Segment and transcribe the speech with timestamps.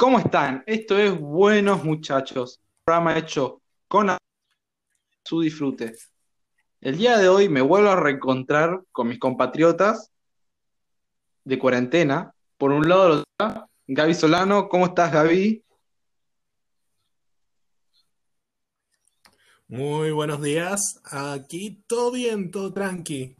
[0.00, 0.64] ¿Cómo están?
[0.66, 4.08] Esto es Buenos Muchachos, programa hecho con
[5.26, 5.94] su disfrute.
[6.80, 10.10] El día de hoy me vuelvo a reencontrar con mis compatriotas
[11.44, 12.34] de cuarentena.
[12.56, 13.24] Por un lado,
[13.88, 14.70] Gaby Solano.
[14.70, 15.62] ¿Cómo estás, Gaby?
[19.68, 20.98] Muy buenos días.
[21.04, 23.36] Aquí todo bien, todo tranqui.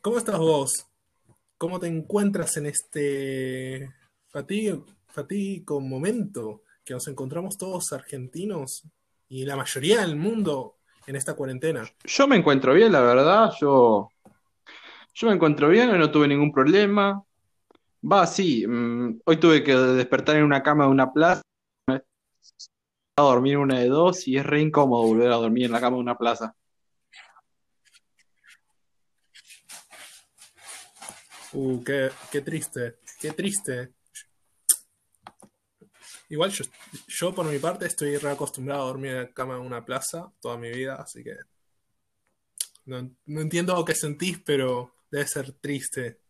[0.00, 0.86] ¿Cómo estás vos?
[1.58, 3.92] ¿Cómo te encuentras en este
[5.12, 8.84] fatídico momento que nos encontramos todos argentinos
[9.28, 11.88] y la mayoría del mundo en esta cuarentena?
[12.04, 13.52] Yo me encuentro bien, la verdad.
[13.60, 14.10] Yo,
[15.14, 17.22] yo me encuentro bien, no tuve ningún problema.
[18.04, 18.66] Va, sí.
[18.66, 21.42] Mm, hoy tuve que despertar en una cama de una plaza
[23.16, 25.96] a dormir una de dos y es re incómodo volver a dormir en la cama
[25.96, 26.54] de una plaza.
[31.52, 33.92] Uh, qué, qué triste, qué triste.
[36.32, 36.64] Igual yo,
[37.08, 40.56] yo por mi parte estoy reacostumbrado a dormir en la cama de una plaza toda
[40.56, 41.36] mi vida, así que
[42.86, 46.20] no, no entiendo lo que sentís, pero debe ser triste.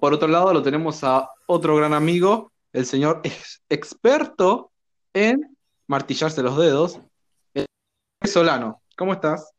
[0.00, 4.72] Por otro lado, lo tenemos a otro gran amigo, el señor ex- experto
[5.14, 6.98] en martillarse los dedos,
[7.54, 7.66] el
[8.24, 8.82] Solano.
[8.96, 9.52] ¿Cómo estás?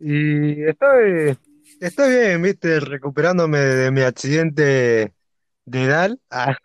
[0.00, 1.38] Y estoy,
[1.78, 5.14] estoy bien, viste, recuperándome de mi accidente
[5.70, 6.20] dedal.
[6.30, 6.56] Ah,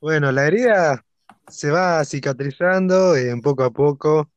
[0.00, 1.04] bueno, la herida
[1.48, 4.30] se va cicatrizando en poco a poco.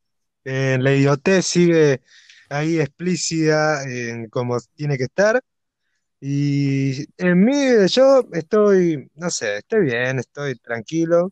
[0.43, 2.01] Eh, la idiotez sigue
[2.49, 5.41] ahí explícita en como tiene que estar.
[6.21, 7.53] Y en mí,
[7.89, 11.31] yo estoy, no sé, estoy bien, estoy tranquilo.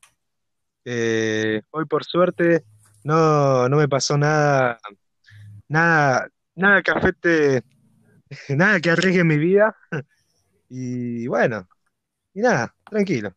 [0.85, 2.65] Eh, hoy por suerte
[3.03, 4.79] no, no me pasó nada,
[5.69, 7.63] nada, nada que afecte,
[8.49, 9.75] nada que arriesgue mi vida.
[10.69, 11.67] Y bueno,
[12.39, 13.33] y nada, tranquilo.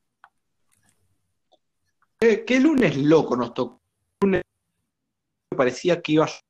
[2.20, 3.80] ¿Qué, qué lunes loco nos tocó?
[4.22, 4.42] Lunes
[5.56, 6.42] parecía que iba a llover,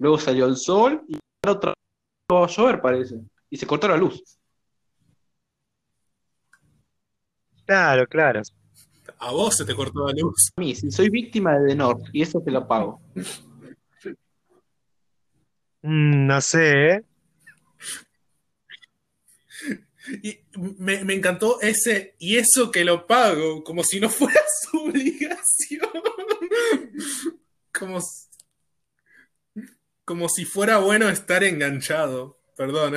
[0.00, 1.14] luego salió el sol y
[1.44, 3.20] ahora otra vez va a llover, parece.
[3.48, 4.20] Y se cortó la luz.
[7.64, 8.42] Claro, claro.
[9.18, 10.50] A vos se te cortó la luz.
[10.56, 13.00] A mí, si soy víctima de Denor, y eso te lo pago.
[15.82, 17.04] Mm, no sé, ¿eh?
[20.22, 20.38] Y
[20.78, 24.40] me, me encantó ese, y eso que lo pago, como si no fuera
[24.70, 25.88] su obligación.
[27.72, 27.98] Como,
[30.04, 32.38] como si fuera bueno estar enganchado.
[32.56, 32.94] Perdón.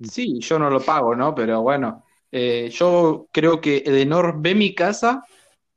[0.00, 1.34] Sí, yo no lo pago, ¿no?
[1.34, 5.24] Pero bueno, eh, yo creo que Edenor ve mi casa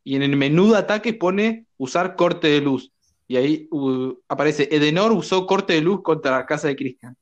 [0.04, 2.92] y en el menú de ataque pone usar corte de luz.
[3.28, 7.18] Y ahí uh, aparece Edenor usó corte de luz contra la casa de Cristian.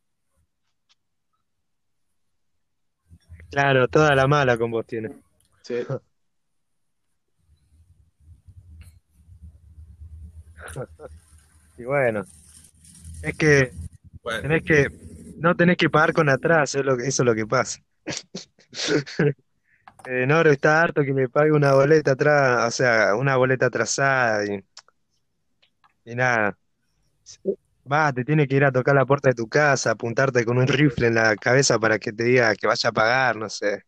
[3.53, 5.09] Claro, toda la mala con vos tiene.
[5.61, 5.75] Sí.
[11.77, 12.23] Y bueno,
[13.21, 13.73] es que
[14.23, 14.87] Bueno, tenés que,
[15.39, 17.79] no tenés que pagar con atrás, es lo que- eso es lo que pasa.
[20.05, 24.43] Eh, Noro está harto que le pague una boleta atrás, o sea, una boleta atrasada
[24.45, 24.63] y,
[26.05, 26.57] y nada.
[27.91, 30.67] Va, te tiene que ir a tocar la puerta de tu casa, apuntarte con un
[30.67, 33.83] rifle en la cabeza para que te diga que vaya a pagar, no sé.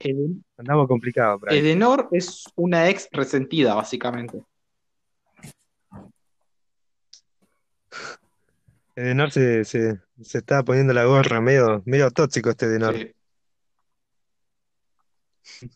[0.00, 1.58] Eden- Andamos complicados por ahí.
[1.58, 4.42] Edenor es una ex resentida, básicamente.
[8.96, 12.96] Edenor se, se, se está poniendo la gorra, medio, medio tóxico este Edenor.
[15.42, 15.70] Sí.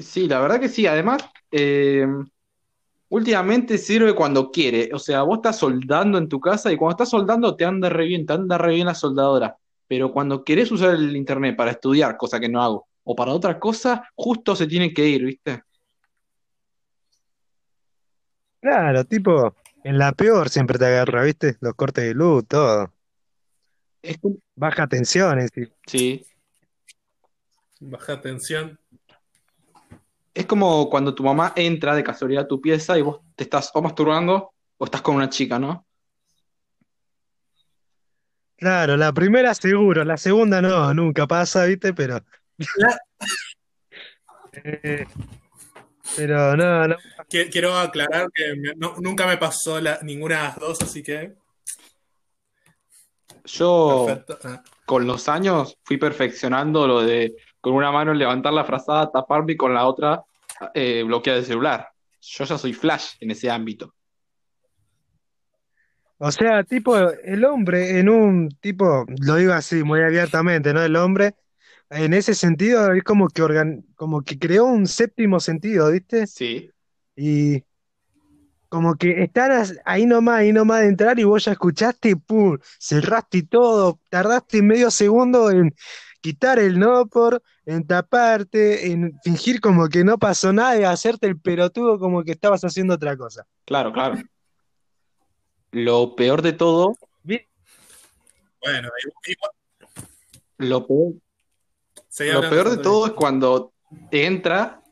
[0.00, 0.86] Sí, la verdad que sí.
[0.86, 2.06] Además, eh,
[3.08, 4.90] últimamente sirve cuando quiere.
[4.92, 8.06] O sea, vos estás soldando en tu casa y cuando estás soldando te anda re
[8.06, 9.56] bien, te anda re bien la soldadora.
[9.88, 13.58] Pero cuando querés usar el internet para estudiar, cosa que no hago, o para otra
[13.58, 15.62] cosa, justo se tiene que ir, ¿viste?
[18.60, 19.54] Claro, tipo,
[19.84, 21.56] en la peor siempre te agarra, ¿viste?
[21.60, 22.92] Los cortes de luz, todo.
[24.56, 25.72] Baja tensión, es decir.
[25.86, 26.26] sí.
[27.80, 28.78] baja tensión.
[30.36, 33.70] Es como cuando tu mamá entra de casualidad a tu pieza y vos te estás
[33.72, 35.86] o masturbando o estás con una chica, ¿no?
[38.58, 41.94] Claro, la primera seguro, la segunda no, nunca pasa, ¿viste?
[41.94, 42.20] Pero,
[42.76, 42.98] La-
[44.62, 45.06] eh,
[46.14, 46.96] pero no, no.
[47.30, 51.32] qui- Quiero aclarar que no- nunca me pasó la- ninguna de las dos, así que
[53.46, 54.38] Yo perfecto.
[54.44, 57.34] Ah, con los años fui perfeccionando lo de
[57.66, 60.24] con una mano levantar la frazada, taparme y con la otra
[60.72, 61.88] eh, bloquear el celular.
[62.20, 63.92] Yo ya soy flash en ese ámbito.
[66.18, 70.82] O sea, tipo, el hombre en un tipo, lo digo así muy abiertamente, ¿no?
[70.82, 71.34] El hombre
[71.90, 76.26] en ese sentido es como que organ, como que creó un séptimo sentido, ¿viste?
[76.26, 76.70] Sí,
[77.16, 77.64] Y
[78.68, 79.50] como que estar
[79.84, 84.00] ahí nomás, ahí nomás de entrar y vos ya escuchaste y pum, cerraste y todo,
[84.10, 85.74] tardaste medio segundo en
[86.26, 91.28] quitar el no por, en taparte, en fingir como que no pasó nada y hacerte
[91.28, 93.46] el pelotudo como que estabas haciendo otra cosa.
[93.64, 94.20] claro, claro.
[95.70, 98.88] Lo peor de todo, Bueno,
[99.24, 99.50] igual,
[100.58, 101.14] lo peor,
[102.18, 103.72] lo peor de todo es cuando
[104.10, 104.82] entra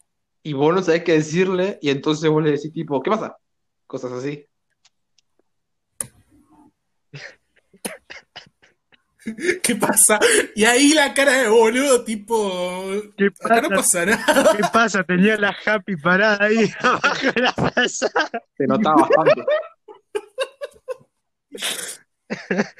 [0.44, 3.36] y vos no sabés qué decirle y entonces vos le decís tipo, ¿qué pasa?
[3.88, 4.46] Cosas así.
[9.62, 10.18] ¿Qué pasa?
[10.54, 12.84] Y ahí la cara de boludo, tipo.
[13.16, 14.04] ¿Qué Acá no pasa?
[14.04, 14.56] pasa nada.
[14.56, 15.04] ¿Qué pasa?
[15.04, 18.10] Tenía la happy parada ahí abajo de la plaza.
[18.56, 19.44] Se notaba bastante.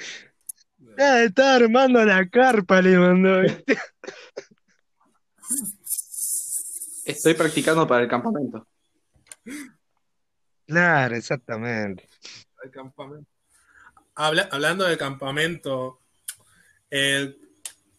[0.97, 3.41] Ah, estaba armando la carpa, le mandó.
[7.05, 8.67] Estoy practicando para el campamento.
[10.67, 12.09] Claro, exactamente.
[12.63, 13.29] El campamento.
[14.15, 16.01] Habla- hablando del campamento,
[16.97, 17.37] eh,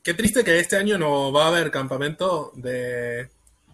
[0.02, 3.28] qué triste que este año no va a haber campamento de,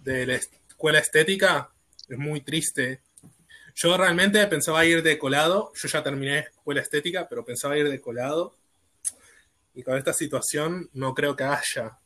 [0.03, 1.69] de la escuela estética.
[2.09, 3.01] Es muy triste.
[3.75, 5.71] Yo realmente pensaba ir de colado.
[5.75, 8.55] Yo ya terminé escuela estética, pero pensaba ir de colado.
[9.75, 11.99] Y con esta situación no creo que haya.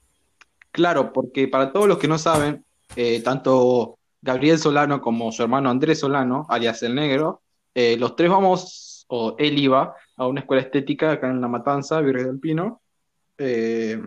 [0.71, 2.65] Claro, porque para todos los que no saben,
[2.97, 8.29] eh, tanto Gabriel Solano como su hermano Andrés Solano, alias El Negro, eh, los tres
[8.29, 12.81] vamos, o él iba, a una escuela estética acá en La Matanza, Virrey del Pino,
[13.37, 14.01] eh,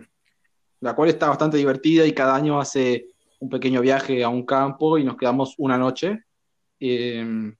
[0.81, 3.07] la cual está bastante divertida y cada año hace
[3.39, 6.23] un pequeño viaje a un campo y nos quedamos una noche.
[6.79, 7.53] Eh,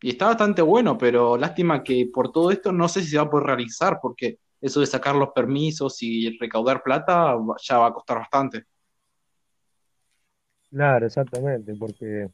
[0.00, 3.24] y está bastante bueno, pero lástima que por todo esto no sé si se va
[3.24, 7.92] a poder realizar, porque eso de sacar los permisos y recaudar plata ya va a
[7.92, 8.64] costar bastante.
[10.70, 12.30] Claro, exactamente, porque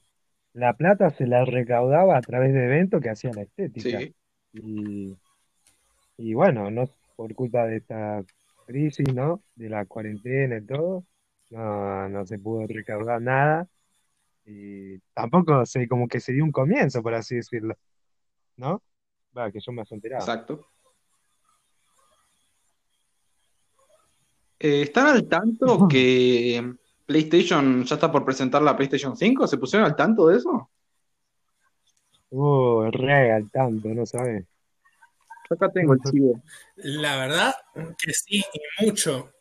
[0.54, 3.98] la plata se la recaudaba a través de eventos que hacía la estética.
[3.98, 4.14] Sí,
[4.52, 5.16] Y,
[6.16, 8.24] y bueno, no por culpa de esta
[8.68, 9.42] crisis, ¿no?
[9.54, 11.04] De la cuarentena y todo,
[11.50, 13.66] no, no se pudo recaudar nada.
[14.44, 17.74] Y tampoco se, como que se dio un comienzo, por así decirlo,
[18.56, 18.82] ¿no?
[19.36, 20.22] Va, que yo me he enterado.
[20.22, 20.68] exacto.
[24.60, 26.74] Eh, ¿están al tanto que
[27.06, 29.46] PlayStation ya está por presentar la PlayStation 5?
[29.46, 30.70] ¿Se pusieron al tanto de eso?
[32.30, 34.44] Uh, re al tanto, ¿no sabes?
[35.48, 36.42] Yo acá tengo el chivo.
[36.76, 39.32] La verdad que sí, y mucho.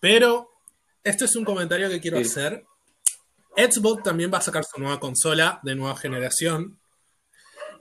[0.00, 0.50] Pero
[1.04, 2.24] esto es un comentario que quiero Sí.
[2.24, 2.64] hacer.
[3.56, 6.78] Xbox también va a sacar su nueva consola de nueva generación.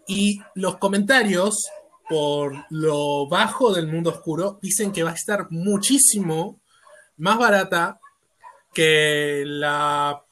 [0.08, 1.68] Y los comentarios,
[2.10, 6.62] por lo bajo del mundo oscuro, dicen que va a estar muchísimo
[7.18, 8.00] más barata
[8.74, 10.24] que la,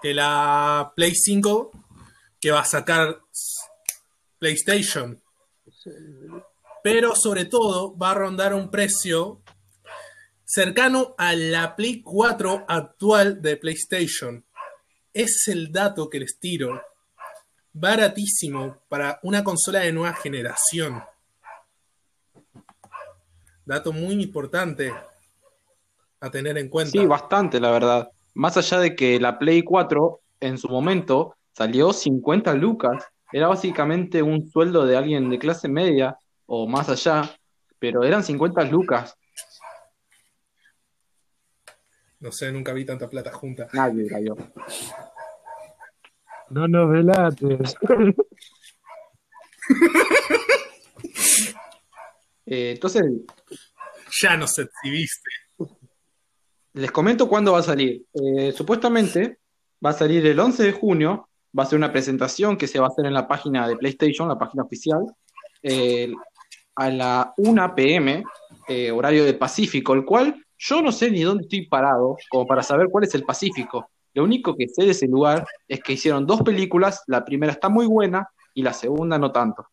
[0.00, 1.70] que la Play 5
[2.40, 3.20] que va a sacar
[4.38, 5.20] PlayStation.
[6.82, 9.40] Pero sobre todo va a rondar un precio
[10.44, 14.44] cercano a la Play 4 actual de PlayStation.
[15.12, 16.80] Es el dato que les tiro.
[17.72, 21.02] Baratísimo para una consola de nueva generación.
[23.64, 24.92] Dato muy importante
[26.20, 26.92] a tener en cuenta.
[26.92, 28.10] Sí, bastante, la verdad.
[28.34, 33.04] Más allá de que la Play 4 en su momento salió 50 lucas.
[33.32, 36.16] Era básicamente un sueldo de alguien de clase media
[36.46, 37.30] o más allá,
[37.78, 39.16] pero eran 50 lucas.
[42.20, 43.68] No sé, nunca vi tanta plata junta.
[43.72, 44.36] Nadie vio.
[46.50, 47.74] No nos delates.
[52.46, 53.02] Eh, entonces,
[54.20, 55.30] Ya nos exhibiste.
[56.74, 58.04] les comento cuándo va a salir.
[58.12, 59.38] Eh, supuestamente
[59.84, 61.28] va a salir el 11 de junio.
[61.56, 64.28] Va a ser una presentación que se va a hacer en la página de PlayStation,
[64.28, 65.04] la página oficial,
[65.62, 66.12] eh,
[66.76, 68.24] a la 1 p.m.,
[68.68, 72.62] eh, horario de Pacífico, el cual yo no sé ni dónde estoy parado, como para
[72.62, 73.90] saber cuál es el Pacífico.
[74.14, 77.68] Lo único que sé de ese lugar es que hicieron dos películas, la primera está
[77.68, 79.66] muy buena y la segunda no tanto.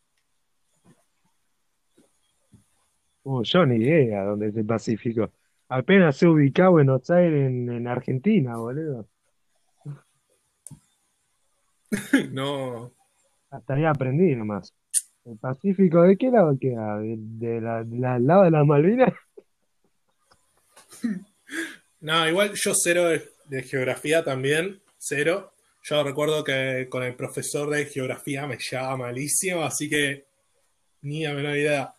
[3.24, 5.32] Uh, yo ni idea dónde es el Pacífico.
[5.70, 9.08] Apenas se ubicado Buenos Aires en, en Argentina, boludo.
[12.31, 12.91] No.
[13.50, 14.74] Hasta ahí aprendí nomás.
[15.25, 16.98] ¿El Pacífico de qué lado queda?
[17.00, 19.13] ¿De, de la, de la- al lado de las Malvinas?
[22.00, 25.51] No, igual yo cero de, de geografía también, cero.
[25.83, 30.25] Yo recuerdo que con el profesor de geografía me llevaba malísimo, así que
[31.03, 31.93] Ni a menor idea.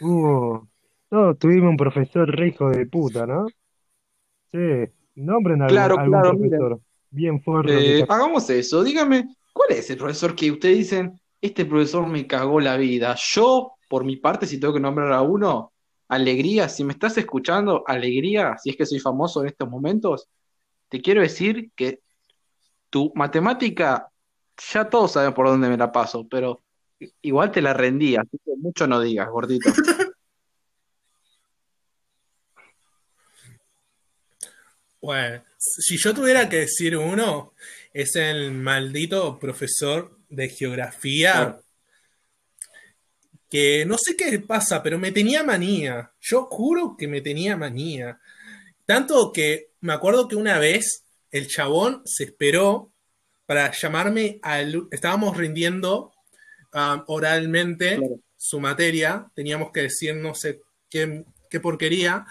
[0.00, 0.60] Uh,
[1.08, 3.46] todos tuvimos un profesor re hijo de puta, ¿no?
[4.52, 4.58] Sí,
[5.16, 6.80] nombren algún, Claro, algún claro, profesor.
[7.10, 8.82] Bien que Eh, está- hagamos eso.
[8.82, 13.16] Dígame, ¿cuál es el profesor que ustedes dicen, este profesor me cagó la vida?
[13.18, 15.72] Yo, por mi parte, si tengo que nombrar a uno,
[16.08, 20.28] Alegría, si me estás escuchando, Alegría, si es que soy famoso en estos momentos,
[20.88, 22.00] te quiero decir que
[22.90, 24.08] tu matemática,
[24.72, 26.62] ya todos saben por dónde me la paso, pero
[27.22, 29.68] igual te la rendí, así que mucho no digas, gordito.
[35.06, 37.54] Bueno, si yo tuviera que decir uno,
[37.94, 41.32] es el maldito profesor de geografía.
[41.32, 41.62] Claro.
[43.48, 46.10] Que no sé qué pasa, pero me tenía manía.
[46.20, 48.18] Yo juro que me tenía manía.
[48.84, 52.90] Tanto que me acuerdo que una vez el chabón se esperó
[53.46, 54.88] para llamarme al...
[54.90, 56.12] Estábamos rindiendo
[56.72, 58.18] ah, oralmente Claro.
[58.36, 59.30] su materia.
[59.36, 62.26] Teníamos que decir no sé qué, qué porquería,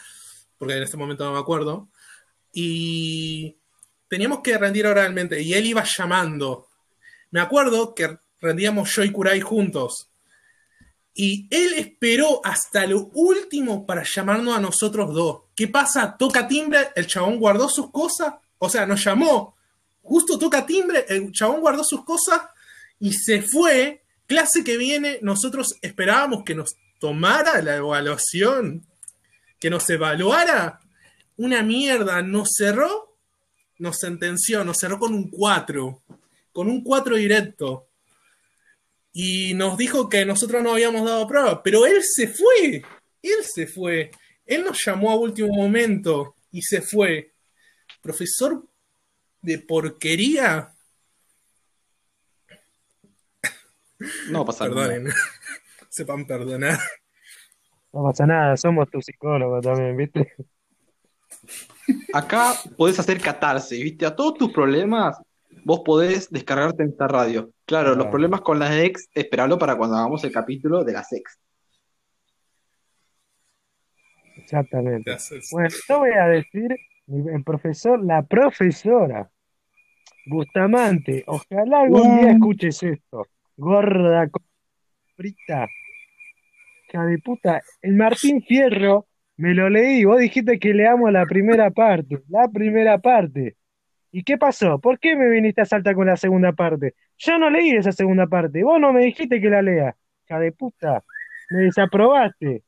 [0.57, 1.87] porque en este momento no me acuerdo.
[2.57, 3.57] Y
[4.07, 5.41] teníamos que rendir oralmente.
[5.41, 6.69] Y él iba llamando.
[7.31, 10.09] Me acuerdo que rendíamos yo y Kurai juntos.
[11.13, 15.41] Y él esperó hasta lo último para llamarnos a nosotros dos.
[15.53, 16.15] ¿Qué pasa?
[16.17, 19.55] Toca timbre, el chabón guardó sus cosas, o sea, nos llamó.
[20.01, 22.41] Justo toca timbre, el chabón guardó sus cosas
[22.99, 24.01] y se fue.
[24.27, 28.85] Clase que viene, nosotros esperábamos que nos tomara la evaluación,
[29.59, 30.79] que nos evaluara.
[31.37, 33.17] Una mierda, nos cerró,
[33.79, 36.03] nos sentenció, nos cerró con un 4,
[36.51, 37.89] con un 4 directo
[39.11, 42.83] y nos dijo que nosotros no habíamos dado prueba, pero él se fue,
[43.21, 44.11] él se fue,
[44.45, 47.33] él nos llamó a último momento y se fue.
[48.01, 48.65] Profesor
[49.41, 50.75] de porquería,
[54.29, 54.87] No pasa nada.
[54.87, 55.13] perdonen,
[55.89, 56.79] sepan perdonar.
[57.93, 60.33] No pasa nada, somos tu psicólogo también, ¿viste?
[62.13, 64.05] Acá podés hacer catarse, ¿viste?
[64.05, 65.17] A todos tus problemas,
[65.63, 67.51] vos podés descargarte en esta radio.
[67.65, 71.39] Claro, los problemas con las ex, esperalo para cuando hagamos el capítulo de las ex.
[74.37, 75.09] Exactamente.
[75.09, 75.49] Gracias.
[75.51, 76.75] Bueno, yo voy a decir
[77.07, 79.29] el profesor, la profesora
[80.27, 81.23] Bustamante.
[81.27, 82.33] Ojalá algún día Uh.
[82.33, 83.27] escuches esto.
[83.57, 84.29] Gorda
[85.15, 85.67] frita.
[86.89, 87.61] Hija de puta.
[87.81, 90.05] El Martín Fierro me lo leí.
[90.05, 92.21] Vos dijiste que leamos la primera parte.
[92.29, 93.55] La primera parte.
[94.11, 94.79] ¿Y qué pasó?
[94.79, 96.95] ¿Por qué me viniste a saltar con la segunda parte?
[97.17, 98.63] Yo no leí esa segunda parte.
[98.63, 99.95] Vos no me dijiste que la lea.
[100.25, 101.03] Hija de puta.
[101.49, 102.63] Me desaprobaste.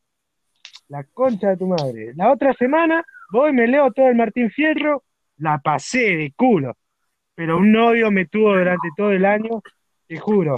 [0.90, 2.14] La concha de tu madre.
[2.16, 5.04] La otra semana voy, me leo todo el Martín Fierro,
[5.38, 6.78] la pasé de culo.
[7.36, 9.62] Pero un novio me tuvo durante todo el año,
[10.08, 10.56] te juro.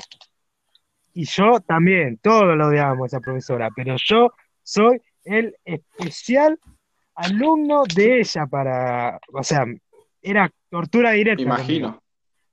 [1.14, 4.32] Y yo también, todos lo odiamos a esa profesora, pero yo
[4.64, 6.60] soy el especial
[7.16, 9.66] alumno de ella para, o sea,
[10.22, 11.88] era tortura Me directa imagino.
[11.88, 12.04] conmigo.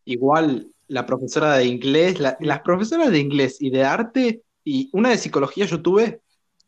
[0.05, 5.11] Igual la profesora de inglés, la- las profesoras de inglés y de arte, y una
[5.11, 6.21] de psicología yo tuve,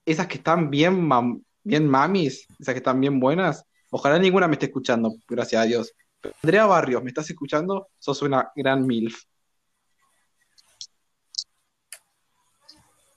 [0.05, 3.65] esas que están bien, mam- bien mamis, esas que están bien buenas.
[3.91, 5.93] Ojalá ninguna me esté escuchando, gracias a Dios.
[6.21, 7.89] Pero Andrea Barrios, ¿me estás escuchando?
[7.99, 9.23] Sos una gran MILF.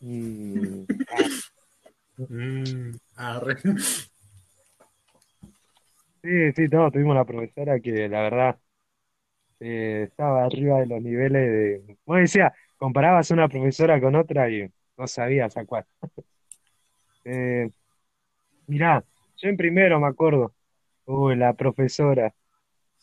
[0.02, 0.86] Mm,
[2.30, 2.92] Mm,
[6.22, 8.60] sí, sí, todos tuvimos una profesora que la verdad
[9.60, 11.42] eh, estaba arriba de los niveles
[11.88, 11.98] de...
[12.06, 15.86] Vos decías, comparabas una profesora con otra y no sabías a cuál.
[17.24, 17.70] Eh,
[18.68, 19.04] mirá,
[19.38, 20.56] yo en primero me acuerdo.
[21.06, 22.34] Uy, la profesora.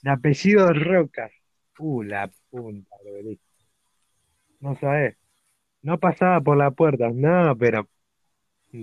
[0.02, 1.30] De apellido Roca.
[1.78, 2.96] Uh, la punta.
[4.60, 5.16] No sabés.
[5.82, 7.88] No pasaba por la puerta, no, pero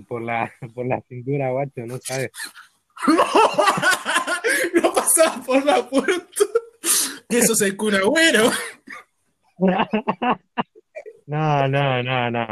[0.08, 2.30] por la, por la cintura, guacho, no sabes.
[4.82, 6.44] no pasaba por la puerta.
[7.28, 8.50] Eso es el Agüero.
[11.28, 12.46] No, no, no, no.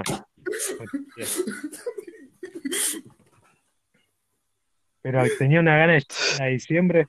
[5.01, 6.05] Pero tenía una gana de
[6.41, 7.07] a diciembre.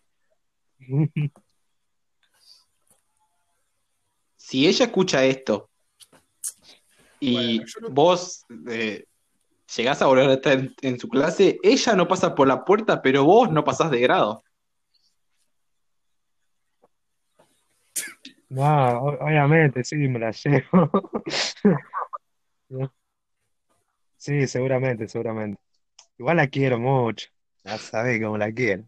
[4.35, 5.69] Si ella escucha esto
[7.19, 9.05] y Bueno, no- vos eh,
[9.75, 13.01] llegás a volver a estar en, en su clase, ella no pasa por la puerta,
[13.01, 14.43] pero vos no pasás de grado.
[18.49, 20.89] No, o- obviamente, sí, me la llevo.
[24.17, 25.61] Sí, seguramente, seguramente.
[26.17, 27.27] Igual la quiero mucho.
[27.63, 28.83] Ya sabés cómo la quiero.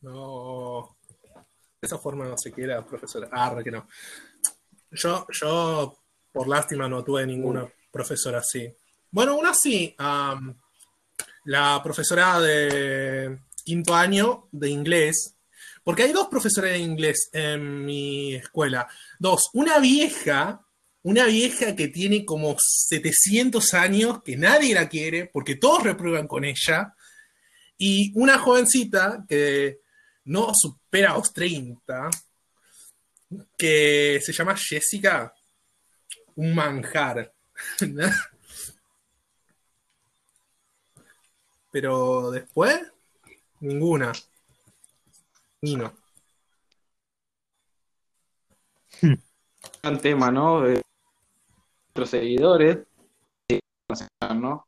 [0.00, 0.96] No.
[1.80, 3.28] De esa forma no se quiera, profesora.
[3.30, 3.86] Ah, re que no.
[4.90, 5.96] Yo, yo
[6.32, 8.68] por lástima no tuve ninguna profesora así.
[9.12, 9.94] Bueno, una sí.
[11.44, 15.36] la profesora de quinto año de inglés,
[15.84, 18.88] porque hay dos profesores de inglés en mi escuela.
[19.20, 20.66] Dos, una vieja,
[21.02, 26.44] una vieja que tiene como 700 años, que nadie la quiere, porque todos reprueban con
[26.44, 26.94] ella,
[27.78, 29.80] y una jovencita que
[30.24, 32.10] no supera los 30,
[33.56, 35.32] que se llama Jessica,
[36.34, 37.33] un manjar.
[41.72, 42.92] Pero después,
[43.60, 44.12] ninguna.
[45.62, 45.92] Ni no.
[49.82, 50.62] gran tema, ¿no?
[50.62, 50.82] De
[51.88, 52.78] nuestros seguidores,
[54.34, 54.66] ¿no?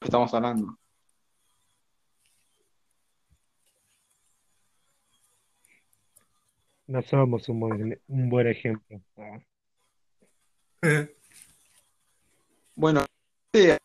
[0.00, 0.78] Estamos hablando.
[6.88, 9.00] No somos un buen, un buen ejemplo.
[9.16, 9.38] Ah.
[12.78, 13.06] Bueno,
[13.52, 13.78] este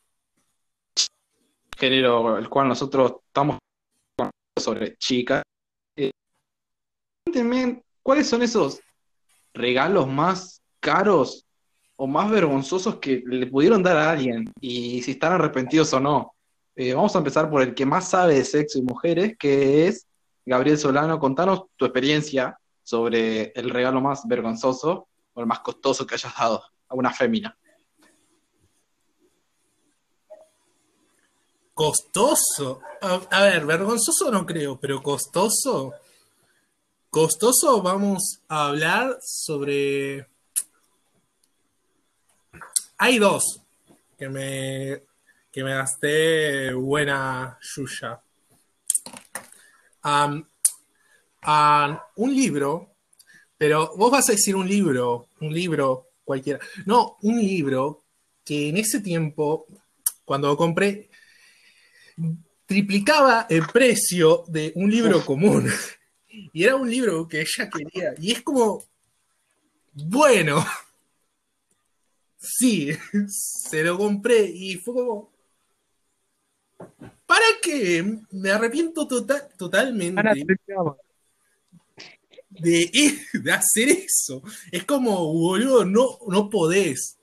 [1.77, 3.57] género el cual nosotros estamos
[4.59, 5.43] sobre chicas,
[5.95, 6.11] eh,
[8.03, 8.81] ¿cuáles son esos
[9.53, 11.45] regalos más caros
[11.95, 14.51] o más vergonzosos que le pudieron dar a alguien?
[14.59, 16.33] Y si están arrepentidos o no.
[16.75, 20.05] Eh, vamos a empezar por el que más sabe de sexo y mujeres, que es
[20.45, 21.17] Gabriel Solano.
[21.17, 26.61] Contanos tu experiencia sobre el regalo más vergonzoso o el más costoso que hayas dado
[26.91, 27.55] a una fémina.
[31.73, 32.81] Costoso.
[33.01, 35.93] A, ver, vergonzoso no creo, pero costoso.
[37.09, 40.27] Costoso, vamos a hablar sobre.
[42.97, 43.61] Hay dos
[44.17, 45.03] que me,
[45.51, 48.21] que me gasté buena yuya.
[52.15, 52.95] Un libro,
[53.57, 56.59] pero vos vas a decir un libro, un libro cualquiera.
[56.85, 58.03] No, un libro
[58.43, 59.65] que en ese tiempo,
[60.25, 61.09] cuando lo compré,
[62.65, 65.67] triplicaba el precio de un libro común.
[66.53, 68.13] Y era un libro que ella quería.
[68.17, 68.83] Y es como,
[69.93, 70.65] bueno,
[72.37, 72.91] sí,
[73.27, 75.31] se lo compré y fue como,
[77.25, 78.19] ¿para qué?
[78.31, 80.21] Me arrepiento total, totalmente
[80.75, 80.95] Ahora.
[82.51, 82.89] De,
[83.33, 84.41] de hacer eso.
[84.71, 87.17] Es como, boludo, no, no podés.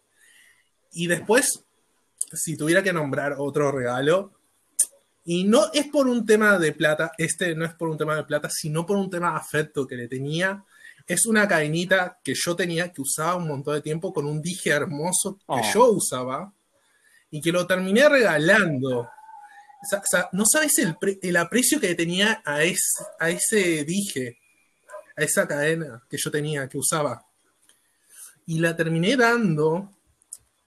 [0.93, 1.65] Y después,
[2.33, 4.33] si tuviera que nombrar otro regalo,
[5.25, 8.25] y no es por un tema de plata, este no es por un tema de
[8.25, 10.65] plata, sino por un tema de afecto que le tenía.
[11.07, 14.71] Es una cadenita que yo tenía, que usaba un montón de tiempo con un dije
[14.71, 15.61] hermoso que Oh.
[15.75, 16.53] yo usaba
[17.31, 19.01] y que lo terminé regalando.
[19.01, 24.39] O sea, no sabes el, el aprecio que tenía a, es- a ese dije,
[25.19, 27.27] a esa cadena que yo tenía, que usaba.
[28.47, 29.91] Y la terminé dando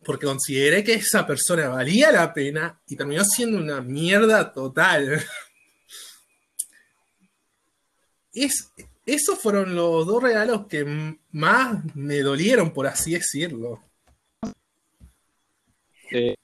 [0.04, 5.24] porque consideré que esa persona valía la pena y terminó siendo una mierda total.
[8.34, 8.72] Es,
[9.06, 10.86] esos fueron los dos regalos que
[11.32, 13.84] más me dolieron, por así decirlo.
[16.12, 16.36] Eh,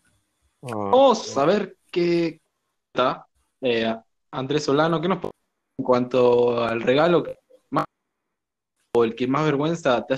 [0.61, 2.41] Ah, vamos a ver qué
[2.87, 3.27] está.
[3.61, 3.95] Eh,
[4.31, 7.37] Andrés Solano, ¿qué nos en cuanto al regalo que
[8.97, 10.15] o el que más vergüenza te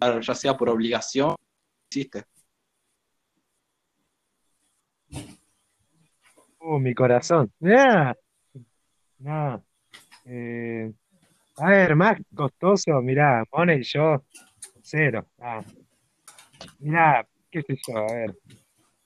[0.00, 1.36] haya ya sea por obligación,
[1.90, 2.24] hiciste?
[6.60, 7.52] uh, mi corazón.
[7.64, 8.14] Ah,
[9.18, 9.64] no.
[10.24, 10.92] Eh,
[11.58, 14.24] a ver, más costoso, mirá, Mone yo,
[14.82, 15.26] cero.
[15.40, 15.62] Ah,
[16.80, 18.36] mirá, qué sé yo, a ver.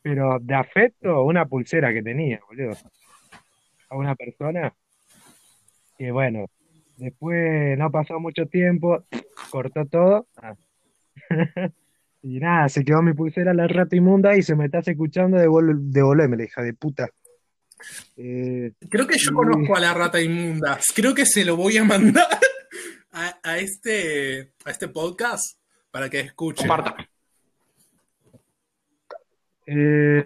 [0.03, 2.77] Pero de afecto, una pulsera que tenía, boludo.
[3.91, 4.75] A una persona
[5.99, 6.47] que, bueno,
[7.03, 9.05] después no pasó mucho tiempo,
[9.51, 10.27] cortó todo.
[10.37, 10.55] ah.
[12.25, 15.91] Y nada, se quedó mi pulsera la rata inmunda y se me estás escuchando, devol
[15.91, 17.11] devolvémela, la hija de puta.
[18.17, 20.79] Eh, Creo que yo conozco a la rata inmunda.
[20.95, 22.29] Creo que se lo voy a mandar
[23.13, 25.59] a, a este, a este podcast
[25.91, 26.61] para que escuche.
[26.69, 26.95] Comparta.
[29.67, 30.25] eh,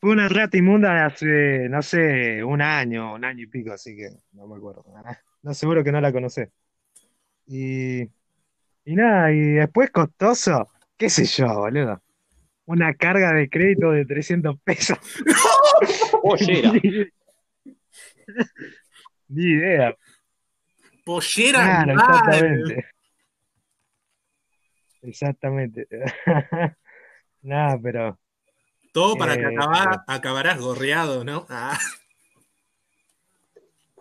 [0.00, 4.10] fue una rata inmunda hace, no sé, un año, un año y pico, así que
[4.32, 4.84] no me acuerdo.
[5.42, 6.48] No, seguro que no la conocés.
[7.46, 12.00] Y, y nada, y después costoso, qué sé yo, boludo.
[12.66, 14.98] Una carga de crédito de 300 pesos.
[16.22, 16.72] Pollera.
[19.28, 19.96] Ni idea.
[21.04, 22.86] Pollera Claro, exactamente.
[25.02, 25.86] Exactamente.
[27.42, 28.18] Nada, pero
[28.92, 31.46] Todo para que Eh, acaba- acabarás gorreado, ¿no?
[31.48, 31.78] Ah,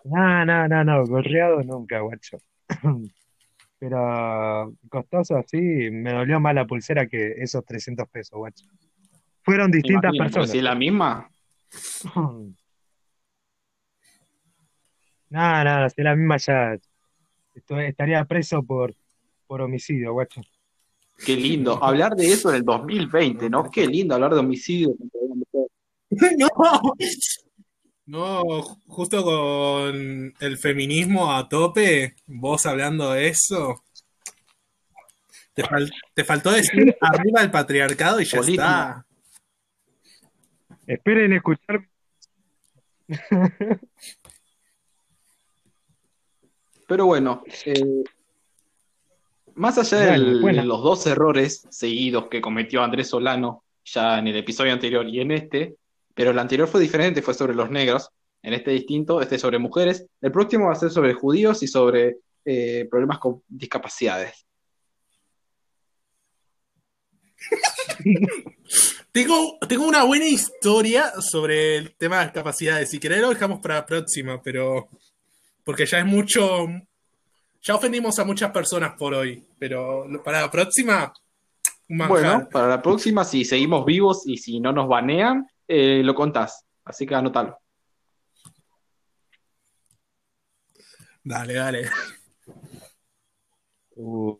[0.06, 2.38] no, no, no, no, gorreado nunca, guacho.
[3.80, 8.66] Pero costoso así, me dolió más la pulsera que esos 300 pesos, guacho.
[9.44, 10.52] Fueron distintas imagino, pero personas.
[10.52, 11.32] si es la misma,
[15.32, 16.78] No, no, si es la misma ya
[17.88, 18.94] estaría preso por,
[19.48, 20.42] por homicidio, guacho.
[21.26, 21.82] qué lindo.
[21.82, 23.70] Hablar de eso en el 2020, ¿no?
[23.72, 24.90] Qué lindo hablar de homicidio.
[24.98, 26.38] contra una mujer.
[26.38, 26.50] No,
[28.06, 28.42] no,
[28.88, 33.84] justo con el feminismo a tope, vos hablando de eso,
[35.54, 39.06] te, fal- te faltó decir arriba el patriarcado y ya Política.
[39.06, 39.06] está.
[40.88, 41.88] Esperen escuchar.
[46.88, 48.04] Pero bueno, eh,
[49.56, 54.36] más allá de Bueno, los dos errores seguidos que cometió Andrés Solano ya en el
[54.38, 55.76] episodio anterior y en este,
[56.14, 58.10] pero el anterior fue diferente, fue sobre los negros,
[58.44, 62.18] en este distinto, este sobre mujeres, el próximo va a ser sobre judíos y sobre
[62.44, 64.46] eh, problemas con discapacidades.
[69.12, 72.90] Tengo, tengo una buena historia sobre el tema de las capacidades.
[72.90, 74.88] Si querés lo dejamos para la próxima, pero
[75.66, 76.66] porque ya es mucho,
[77.62, 81.12] ya ofendimos a muchas personas por hoy, pero para la próxima,
[81.90, 82.08] manjar.
[82.10, 86.66] Bueno, para la próxima, si seguimos vivos y si no nos banean, eh, lo contás,
[86.84, 87.58] así que anótalo.
[91.24, 91.90] Dale, dale.
[93.96, 94.38] Uh,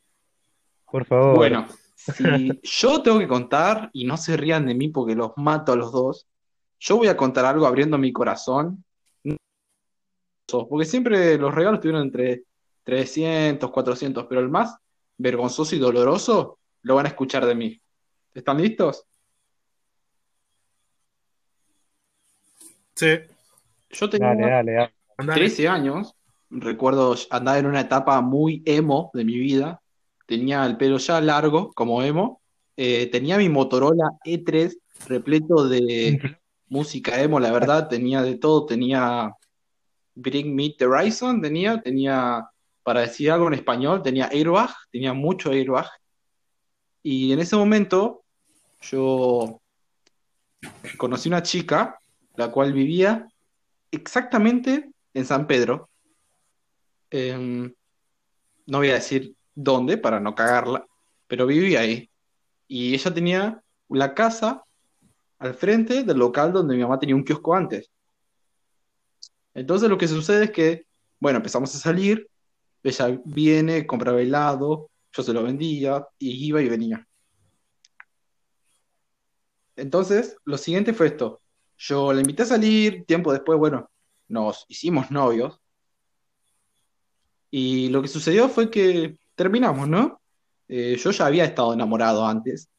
[0.92, 1.38] por favor.
[1.38, 5.72] Bueno, si yo tengo que contar, y no se rían de mí porque los mato
[5.72, 6.28] a los dos,
[6.82, 8.84] yo voy a contar algo abriendo mi corazón,
[10.68, 12.44] porque siempre los regalos estuvieron entre
[12.84, 14.76] 300, 400, pero el más
[15.18, 17.82] vergonzoso y doloroso lo van a escuchar de mí.
[18.34, 19.06] ¿Están listos?
[23.02, 23.18] Sí,
[23.90, 24.94] Yo tenía Dale, dale, dale.
[25.18, 25.40] andale.
[25.42, 26.14] 13 años,
[26.52, 29.82] recuerdo andar en una etapa muy emo de mi vida,
[30.28, 32.42] tenía el pelo ya largo como emo,
[32.78, 36.20] eh, tenía mi Motorola E3 repleto de
[36.68, 39.34] música emo, la verdad, tenía de todo, tenía
[40.14, 42.48] Bring Me the Horizon, tenía, tenía,
[42.84, 45.90] para decir algo en español, tenía Airbag, tenía mucho Airbag,
[47.02, 48.26] y en ese momento
[48.80, 49.60] yo
[50.98, 51.98] conocí una chica,
[52.36, 53.28] la cual vivía
[53.92, 55.90] exactamente en San Pedro.
[57.10, 57.74] Em,
[58.68, 60.86] no voy a decir dónde para no cagarla,
[61.28, 62.10] pero vivía ahí.
[62.68, 64.64] Y ella tenía la casa
[65.40, 67.90] al frente del local donde mi mamá tenía un kiosco antes.
[69.54, 70.86] Entonces lo que sucede es que,
[71.20, 72.28] bueno, empezamos a salir,
[72.84, 77.06] ella viene, compraba helado, yo se lo vendía, y iba y venía.
[79.76, 81.41] Entonces, lo siguiente fue esto.
[81.84, 83.90] Yo la invité a salir, tiempo después, bueno,
[84.28, 85.60] nos hicimos novios.
[87.50, 90.22] Y lo que sucedió fue que terminamos, ¿no?
[90.68, 92.70] Eh, yo ya había estado enamorado antes,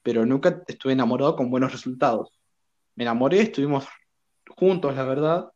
[0.00, 2.38] pero nunca estuve enamorado con buenos resultados.
[2.94, 3.84] Me enamoré, estuvimos
[4.56, 5.50] juntos, la verdad.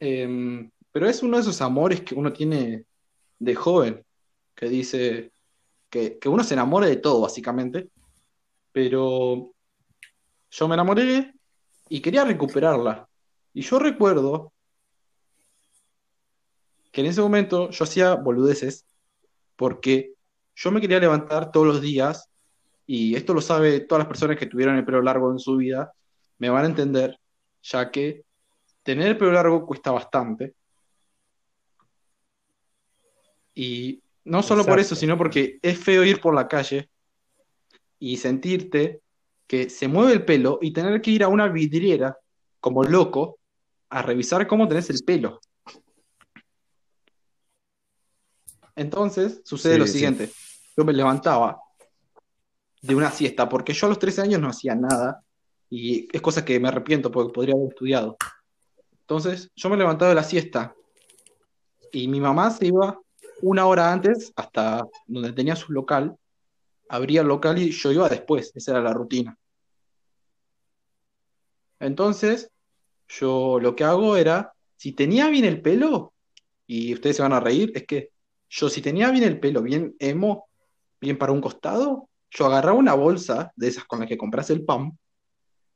[0.00, 2.84] Em, pero es uno de esos amores que uno tiene
[3.38, 4.04] de joven,
[4.56, 5.30] que dice
[5.88, 7.90] que, que uno se enamora de todo, básicamente.
[8.72, 9.52] Pero
[10.50, 11.37] yo me enamoré
[11.88, 13.08] y quería recuperarla.
[13.54, 14.52] Y yo recuerdo
[16.92, 18.86] que en ese momento yo hacía boludeces
[19.56, 20.12] porque
[20.54, 22.28] yo me quería levantar todos los días,
[22.86, 25.92] y esto lo sabe todas las personas que tuvieron el pelo largo en su vida,
[26.38, 27.18] me van a entender,
[27.62, 28.24] ya que
[28.82, 30.54] tener el pelo largo cuesta bastante.
[33.54, 36.88] Y no solo por eso, sino porque es feo ir por la calle
[37.98, 39.00] y sentirte
[39.48, 42.16] que se mueve el pelo y tener que ir a una vidriera
[42.60, 43.38] como loco
[43.88, 45.40] a revisar cómo tenés el pelo.
[48.76, 49.92] Entonces sucede Sí, lo sí.
[49.94, 50.30] siguiente,
[50.76, 51.58] yo me levantaba
[52.82, 55.24] de una siesta, porque yo a los 13 años no hacía nada,
[55.68, 58.16] y es cosa que me arrepiento porque podría haber estudiado.
[59.00, 60.74] Entonces yo me levantaba de la siesta,
[61.90, 63.00] y mi mamá se iba
[63.40, 66.16] una hora antes hasta donde tenía su local,
[66.88, 69.36] abría el local y yo iba después, esa era la rutina.
[71.80, 72.50] Entonces,
[73.08, 76.12] yo lo que hago era, si tenía bien el pelo,
[76.66, 78.10] y ustedes se van a reír, es que
[78.50, 80.48] yo si tenía bien el pelo, bien emo,
[81.00, 84.64] bien para un costado, yo agarraba una bolsa de esas con las que compras el
[84.64, 84.98] pan,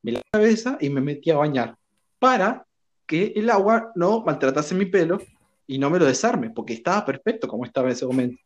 [0.03, 1.77] me la cabeza y me metía a bañar
[2.18, 2.66] para
[3.07, 5.18] que el agua no maltratase mi pelo
[5.66, 8.38] y no me lo desarme, porque estaba perfecto como estaba en ese momento.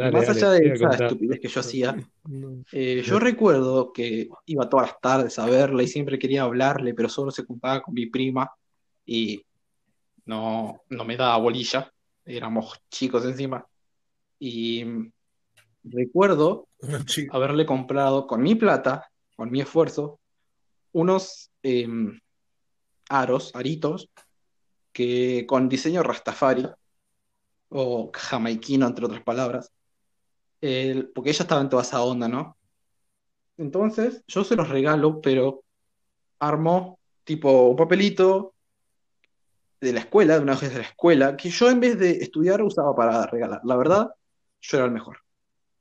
[0.00, 1.02] Dale, Más dale, allá de esa contar.
[1.02, 2.64] estupidez que yo hacía, No.
[2.72, 7.10] eh, yo recuerdo que iba todas las tardes a verla y siempre quería hablarle, pero
[7.10, 8.50] solo se juntaba con mi prima
[9.04, 9.44] y
[10.24, 11.92] no, no me daba bolilla.
[12.24, 13.66] Éramos chicos encima.
[14.38, 14.86] Y
[15.84, 16.66] recuerdo
[17.30, 20.18] haberle comprado con mi plata, con mi esfuerzo,
[20.92, 22.18] unos em,
[23.10, 24.08] aros, aritos,
[24.94, 26.66] que con diseño Rastafari
[27.68, 29.70] o jamaiquino, entre otras palabras,
[30.60, 32.56] porque ella estaba en toda esa onda, ¿no?
[33.56, 35.64] Entonces yo se los regalo, pero
[36.38, 38.54] armó tipo un papelito
[39.80, 42.62] de la escuela, de una vez de la escuela, que yo en vez de estudiar
[42.62, 43.60] usaba para regalar.
[43.64, 44.10] La verdad,
[44.60, 45.18] yo era el mejor.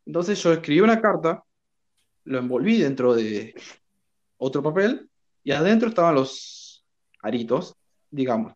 [0.06, 1.44] Entonces yo escribí una carta,
[2.24, 3.56] lo envolví dentro de
[4.38, 5.10] otro papel
[5.44, 6.86] y adentro estaban los
[7.22, 7.76] aritos,
[8.10, 8.54] digamos.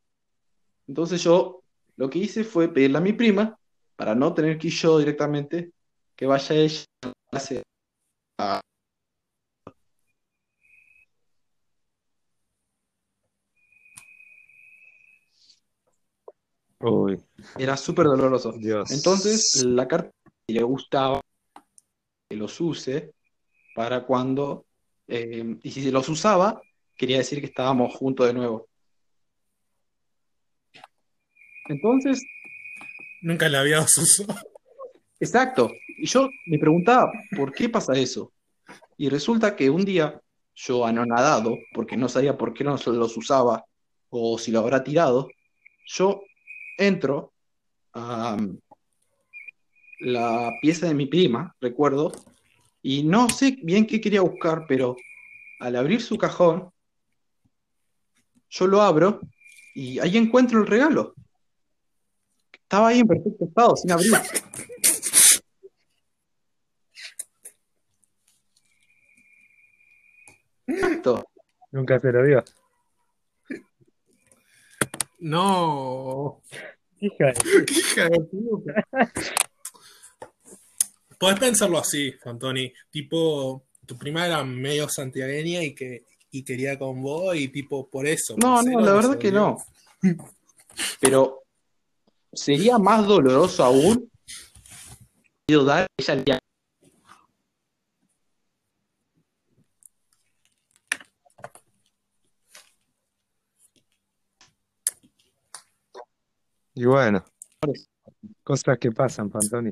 [0.87, 1.63] Entonces yo
[1.95, 3.57] lo que hice fue pedirle a mi prima,
[3.95, 5.71] para no tener que ir yo directamente,
[6.15, 7.63] que vaya ella a la clase
[8.39, 8.61] a-
[16.79, 17.17] Uy,
[17.57, 18.51] Era súper doloroso.
[18.53, 18.91] Dios.
[18.91, 20.11] Entonces la carta
[20.47, 21.21] si le gustaba
[22.29, 23.13] que los use
[23.75, 24.65] para cuando,
[25.07, 26.61] eh, y si los usaba,
[26.95, 28.67] quería decir que estábamos juntos de nuevo.
[31.69, 32.23] Entonces,
[33.21, 34.37] Nunca le había usado.
[35.23, 35.71] Exacto.
[35.87, 38.33] Y yo me preguntaba, ¿por qué pasa eso?
[38.97, 40.19] Y resulta que un día,
[40.53, 43.63] yo anonadado, porque no sabía por qué no los usaba
[44.09, 45.29] o si lo habrá tirado,
[45.85, 46.21] yo
[46.77, 47.31] entro
[47.93, 48.59] a um,
[50.01, 52.11] la pieza de mi prima, recuerdo,
[52.81, 54.97] y no sé bien qué quería buscar, pero
[55.61, 56.69] al abrir su cajón,
[58.49, 59.21] yo lo abro
[59.73, 61.15] y ahí encuentro el regalo.
[62.51, 64.11] Estaba ahí en perfecto estado, sin abrir.
[70.67, 71.25] Exacto.
[71.73, 72.43] Nunca se lo dio.
[75.19, 76.41] No.
[76.99, 78.87] Hija de- hija de puta.
[81.19, 82.71] Podés pensarlo así, Fantoni.
[82.91, 88.05] Tipo, tu prima era medio santiagueña y que y quería con vos y tipo por
[88.07, 88.35] eso.
[88.37, 89.57] No, por no, la verdad que no.
[90.99, 91.43] Pero
[92.31, 94.11] sería más doloroso aún
[95.47, 96.39] dar ella
[106.75, 107.23] Y bueno,
[108.43, 109.71] cosas que pasan, Pantoni.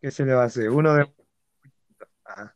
[0.00, 0.70] ¿Qué se le va a hacer?
[0.70, 1.12] Uno de...
[2.24, 2.54] Ah,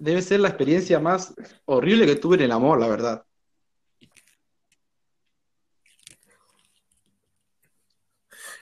[0.00, 3.24] Debe ser la experiencia más horrible que tuve en el amor, la verdad.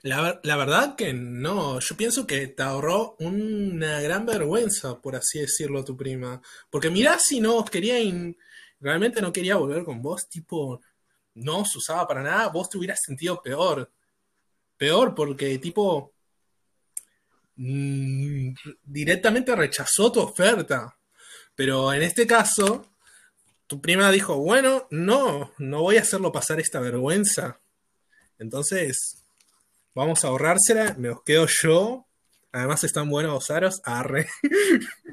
[0.03, 5.41] La, la verdad que no, yo pienso que te ahorró una gran vergüenza, por así
[5.41, 6.41] decirlo, tu prima.
[6.71, 8.37] Porque mirá si no quería, in-
[8.81, 10.81] realmente no quería volver con vos, tipo,
[11.37, 13.91] no se usaba para nada, vos te hubieras sentido peor.
[14.77, 16.13] Peor porque tipo,
[17.57, 20.97] mm, directamente rechazó tu oferta.
[21.55, 22.87] Pero en este caso,
[23.67, 27.61] tu prima dijo, bueno, no, no voy a hacerlo pasar esta vergüenza.
[28.39, 29.23] Entonces,
[29.95, 32.07] vamos a ahorrársela, me los quedo yo.
[32.53, 34.29] Además están buenos los aros, arre.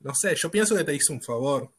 [0.00, 1.72] No sé, yo pienso que te hizo un favor.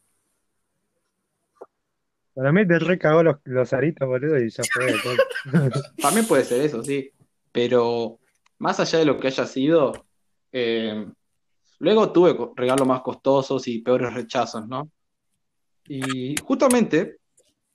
[2.39, 4.95] Para mí te recagó los, los aritos, boludo, y ya fue.
[6.01, 7.11] También puede ser eso, sí.
[7.51, 8.17] Pero
[8.59, 10.05] más allá de lo que haya sido,
[10.53, 11.05] eh,
[11.79, 14.89] luego tuve regalos más costosos y peores rechazos, ¿no?
[15.85, 17.17] Y justamente,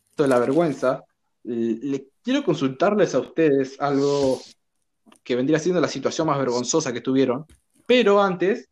[0.08, 1.04] esto de la vergüenza,
[1.42, 4.40] le quiero consultarles a ustedes algo
[5.22, 7.44] que vendría siendo la situación más vergonzosa que tuvieron,
[7.86, 8.70] pero antes,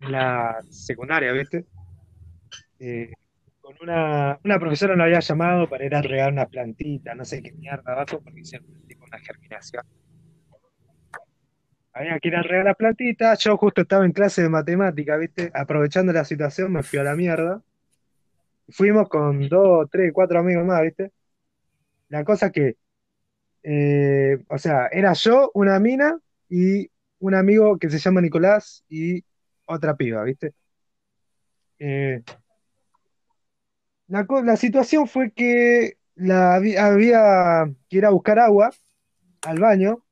[0.00, 1.66] la secundaria, ¿viste?
[2.78, 3.12] Eh,
[3.64, 7.42] con una, una profesora nos había llamado para ir a regar una plantita, no sé
[7.42, 9.82] qué mierda abajo, porque hicieron tipo una germinación.
[11.94, 15.50] Había que ir a regar la plantita, yo justo estaba en clase de matemática, ¿viste?
[15.54, 17.62] Aprovechando la situación, me fui a la mierda.
[18.68, 21.12] Fuimos con dos, tres, cuatro amigos más, ¿viste?
[22.10, 22.76] La cosa que,
[23.62, 26.18] eh, o sea, era yo, una mina
[26.50, 29.24] y un amigo que se llama Nicolás y
[29.64, 30.52] otra piba, ¿viste?
[31.78, 32.22] Eh,
[34.08, 38.70] la, la situación fue que la, habí- había que ir a buscar agua
[39.42, 40.04] al baño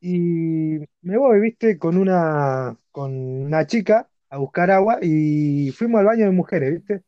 [0.00, 1.78] y me voy, ¿viste?
[1.78, 7.02] Con una, con una chica a buscar agua y fuimos al baño de mujeres, ¿viste?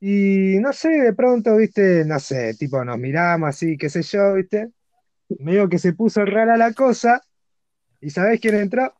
[0.00, 2.04] Y no sé, de pronto, ¿viste?
[2.04, 4.70] No sé, tipo nos miramos así, qué sé yo, ¿viste?
[5.40, 7.22] Medio que se puso rara la cosa
[8.00, 8.94] y ¿sabés quién entró?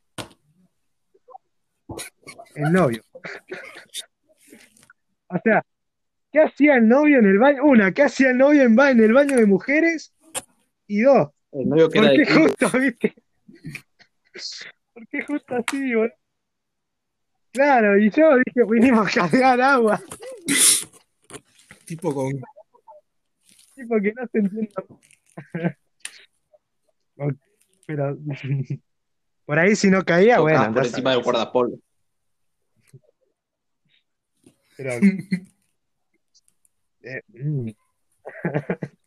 [2.55, 3.03] El novio.
[5.27, 5.63] O sea,
[6.31, 7.63] ¿qué hacía el novio en el baño?
[7.63, 10.13] Una, ¿qué hacía el novio en, ba- en el baño de mujeres?
[10.87, 13.13] Y dos, El novio que ¿por qué justo, viste?
[14.93, 16.13] ¿Por qué justo así, boludo?
[17.51, 20.01] Claro, y yo dije, vinimos a cargar agua,
[21.85, 22.31] Tipo con.
[23.75, 24.71] tipo que no se entiende.
[27.17, 27.33] Ok,
[27.87, 28.17] Pero
[29.45, 31.79] por ahí si no caía, bueno, por encima del guardapolvo.
[34.77, 34.91] Pero,
[37.01, 37.69] eh, mm.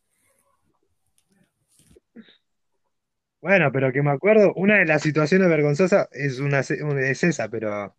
[3.40, 7.94] Bueno, pero que me acuerdo, una de las situaciones vergonzosas es una es esa, pero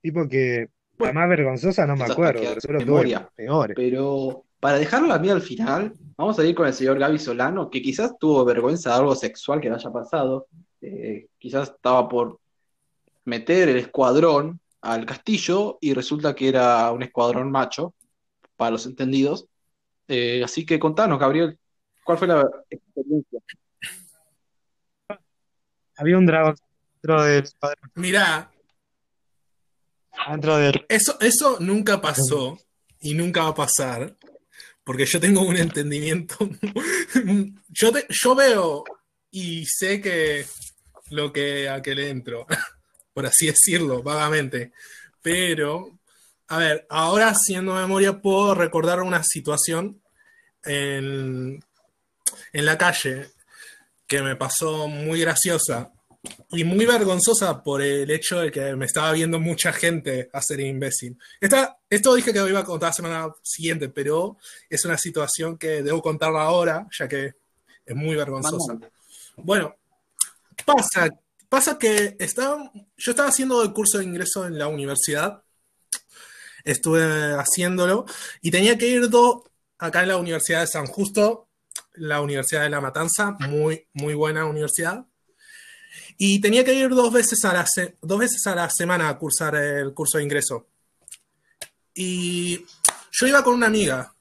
[0.00, 3.30] tipo que la más vergonzosa no me acuerdo, pero memoria.
[3.74, 7.68] Pero para dejarlo la mía al final, vamos a ir con el señor Gaby Solano,
[7.68, 10.46] que quizás tuvo vergüenza de algo sexual que le haya pasado.
[10.80, 12.38] Eh, quizás estaba por
[13.24, 17.94] meter el escuadrón al castillo y resulta que era un escuadrón macho,
[18.56, 19.46] para los entendidos.
[20.08, 21.58] Eh, así que contanos, Gabriel,
[22.04, 23.40] ¿cuál fue la experiencia?
[25.96, 26.56] Había un dragón
[26.94, 28.50] dentro del cuadro- Mirá,
[30.28, 32.58] dentro del eso, eso nunca pasó
[33.00, 34.16] y nunca va a pasar.
[34.82, 36.36] Porque yo tengo un entendimiento.
[37.68, 38.82] yo, te- yo veo
[39.30, 40.44] y sé que
[41.10, 42.46] lo que a que le entro,
[43.12, 44.72] por así decirlo, vagamente.
[45.22, 45.98] Pero,
[46.48, 50.00] a ver, ahora haciendo memoria puedo recordar una situación
[50.64, 51.62] en,
[52.52, 53.30] en la calle
[54.06, 55.92] que me pasó muy graciosa
[56.50, 61.16] y muy vergonzosa por el hecho de que me estaba viendo mucha gente hacer imbécil.
[61.40, 64.36] Esta, esto dije que lo iba a contar la semana siguiente, pero
[64.68, 67.34] es una situación que debo contarla ahora, ya que
[67.86, 68.78] es muy vergonzosa.
[69.36, 69.76] Bueno,
[70.64, 71.08] pasa,
[71.50, 75.42] pasa que estaba, yo estaba haciendo el curso de ingreso en la universidad,
[76.64, 78.06] estuve haciéndolo
[78.40, 81.48] y tenía que ir do- acá en la Universidad de San Justo,
[81.94, 85.04] la Universidad de La Matanza, muy, muy buena universidad.
[86.16, 87.66] Y tenía que ir dos veces a la,
[88.02, 90.68] dos veces a la semana a cursar el curso de ingreso.
[91.94, 92.64] Y
[93.10, 94.14] yo iba con una amiga,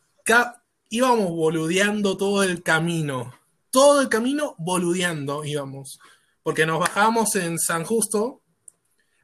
[0.90, 3.34] íbamos boludeando todo el camino,
[3.70, 6.00] todo el camino boludeando íbamos,
[6.44, 8.42] porque nos bajábamos en San Justo,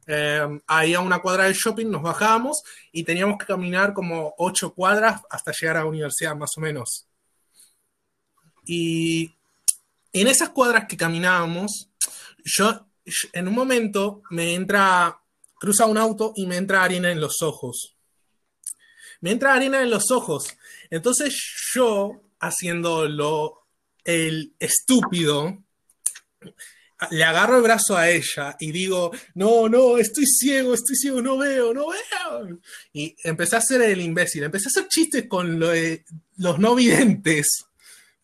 [0.06, 2.62] eh, ahí a una cuadra del shopping, nos bajábamos
[2.92, 7.06] y teníamos que caminar como ocho cuadras hasta llegar a la universidad, más o menos.
[8.64, 9.34] Y
[10.12, 11.90] en esas cuadras que caminábamos,
[12.44, 12.86] yo
[13.32, 15.20] en un momento me entra,
[15.58, 17.96] cruza un auto y me entra arena en los ojos.
[19.20, 20.56] Me entra arena en los ojos.
[20.90, 21.34] Entonces
[21.74, 23.66] yo, haciendo lo,
[24.04, 25.64] el estúpido,
[27.10, 31.36] le agarro el brazo a ella y digo, no, no, estoy ciego, estoy ciego, no
[31.36, 32.58] veo, no veo.
[32.92, 37.66] Y empecé a hacer el imbécil, empecé a hacer chistes con los no videntes,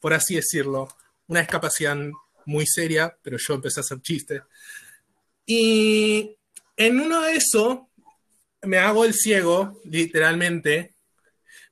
[0.01, 0.89] por así decirlo.
[1.29, 1.97] Una discapacidad
[2.47, 4.43] muy seria, pero yo empecé a hacer chistes.
[5.47, 6.37] Y
[6.77, 7.81] en uno de esos,
[8.63, 10.95] me hago el ciego, literalmente,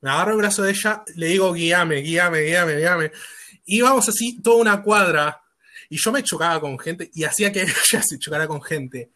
[0.01, 3.11] me agarro el brazo de ella, le digo, guíame, guíame, guíame, guíame.
[3.65, 5.40] Y vamos así, toda una cuadra.
[5.91, 9.11] Y yo me chocaba con gente y hacía que ella se chocara con gente.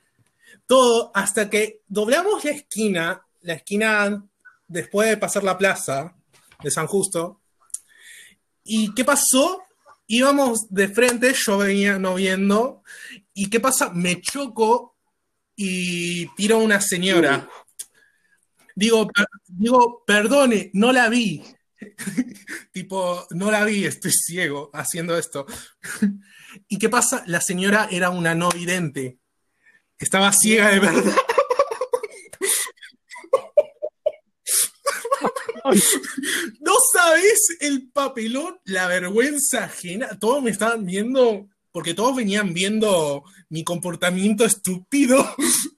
[0.67, 4.25] Todo hasta que doblamos la esquina, la esquina
[4.67, 6.13] después de pasar la plaza
[6.61, 7.39] de San Justo.
[8.65, 9.63] ¿Y qué pasó?
[10.07, 12.83] Íbamos de frente, yo venía no viendo.
[13.33, 13.91] ¿Y qué pasa?
[13.91, 14.97] Me choco
[15.55, 17.47] y tiro a una señora.
[18.75, 21.41] Digo, per- digo, perdone, no la vi.
[22.73, 25.45] tipo, no la vi, estoy ciego haciendo esto.
[26.67, 27.23] ¿Y qué pasa?
[27.27, 29.19] La señora era una no vidente.
[29.97, 31.15] Estaba ciega de verdad.
[36.59, 40.09] No sabes el papelón, la vergüenza ajena.
[40.19, 45.35] Todos me estaban viendo, porque todos venían viendo mi comportamiento estúpido.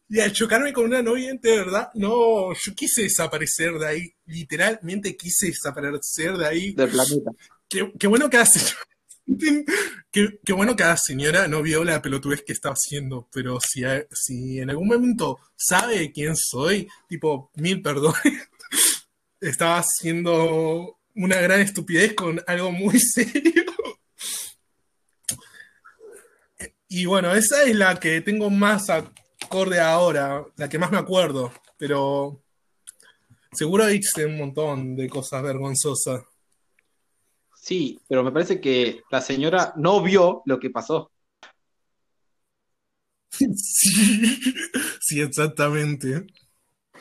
[0.10, 4.14] Y al chocarme con una no vidente, de verdad, no, yo quise desaparecer de ahí.
[4.26, 6.74] Literalmente quise desaparecer de ahí.
[6.74, 7.32] Del planeta.
[7.68, 8.87] Qué, qué bueno que señora.
[10.12, 14.60] Qué, bueno que la señora no vio la pelotudez que estaba haciendo, pero si, si
[14.60, 18.50] en algún momento sabe quién soy, tipo, mil perdones,
[19.42, 23.66] estaba haciendo una gran estupidez con algo muy serio.
[26.90, 31.52] Y bueno, esa es la que tengo más acorde ahora, la que más me acuerdo,
[31.78, 32.42] pero
[33.52, 36.24] seguro hice un montón de cosas vergonzosas.
[37.68, 41.12] Sí, pero me parece que la señora no vio lo que pasó.
[43.56, 44.42] Sí,
[45.02, 46.28] sí, exactamente.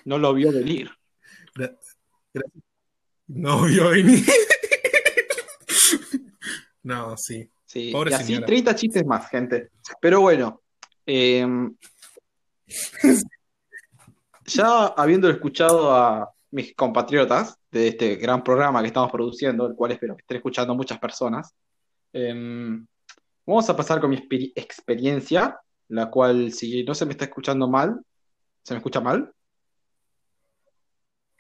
[0.04, 0.90] No lo vio venir.
[1.54, 1.78] Gra-
[3.28, 4.24] No vio venir.
[6.82, 7.48] No, sí.
[7.64, 8.46] Sí, Pobre y así señora.
[8.46, 9.70] 30 chistes más, gente.
[10.00, 10.62] Pero bueno,
[11.06, 11.46] eh,
[14.46, 19.92] ya habiendo escuchado a mis compatriotas de este gran programa que estamos produciendo, el cual
[19.92, 21.54] espero que estén escuchando muchas personas,
[22.12, 22.34] eh,
[23.44, 27.68] vamos a pasar con mi exper- experiencia, la cual si no se me está escuchando
[27.68, 28.00] mal,
[28.62, 29.32] ¿se me escucha mal?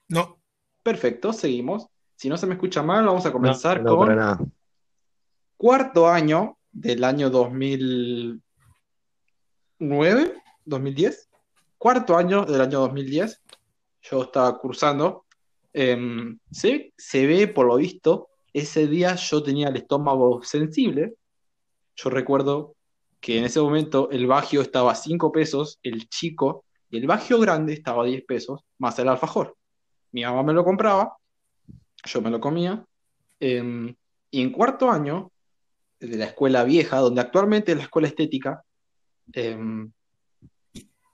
[0.08, 0.38] No,
[0.82, 1.86] Perfecto, seguimos.
[2.14, 4.38] Si no se me escucha mal, vamos a No, comenzar no, con para nada.
[5.56, 8.40] cuarto año del año 2009,
[10.64, 11.28] 2010.
[11.76, 13.42] Cuarto año del año 2010.
[14.10, 15.26] Yo estaba cursando.
[15.72, 21.14] Em, se, se ve, por lo visto, ese día yo tenía el estómago sensible.
[21.94, 22.74] Yo recuerdo
[23.20, 27.38] que en ese momento el bagio estaba a 5 pesos, el chico, y el bagio
[27.40, 29.56] grande estaba a 10 pesos, más el alfajor.
[30.12, 31.16] Mi mamá me lo compraba,
[32.04, 32.84] yo me lo comía.
[33.38, 33.94] em,
[34.30, 35.30] y en cuarto año
[36.00, 38.62] de la escuela vieja, donde actualmente es la escuela estética,
[39.32, 39.92] em,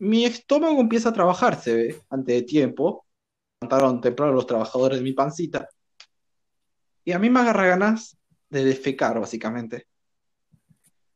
[0.03, 3.07] mi estómago empieza a trabajar, se ve, antes de tiempo.
[3.61, 5.69] Levantaron temprano los trabajadores de mi pancita.
[7.05, 8.19] Y a mí me agarra ganas
[8.51, 9.87] de defecar, básicamente.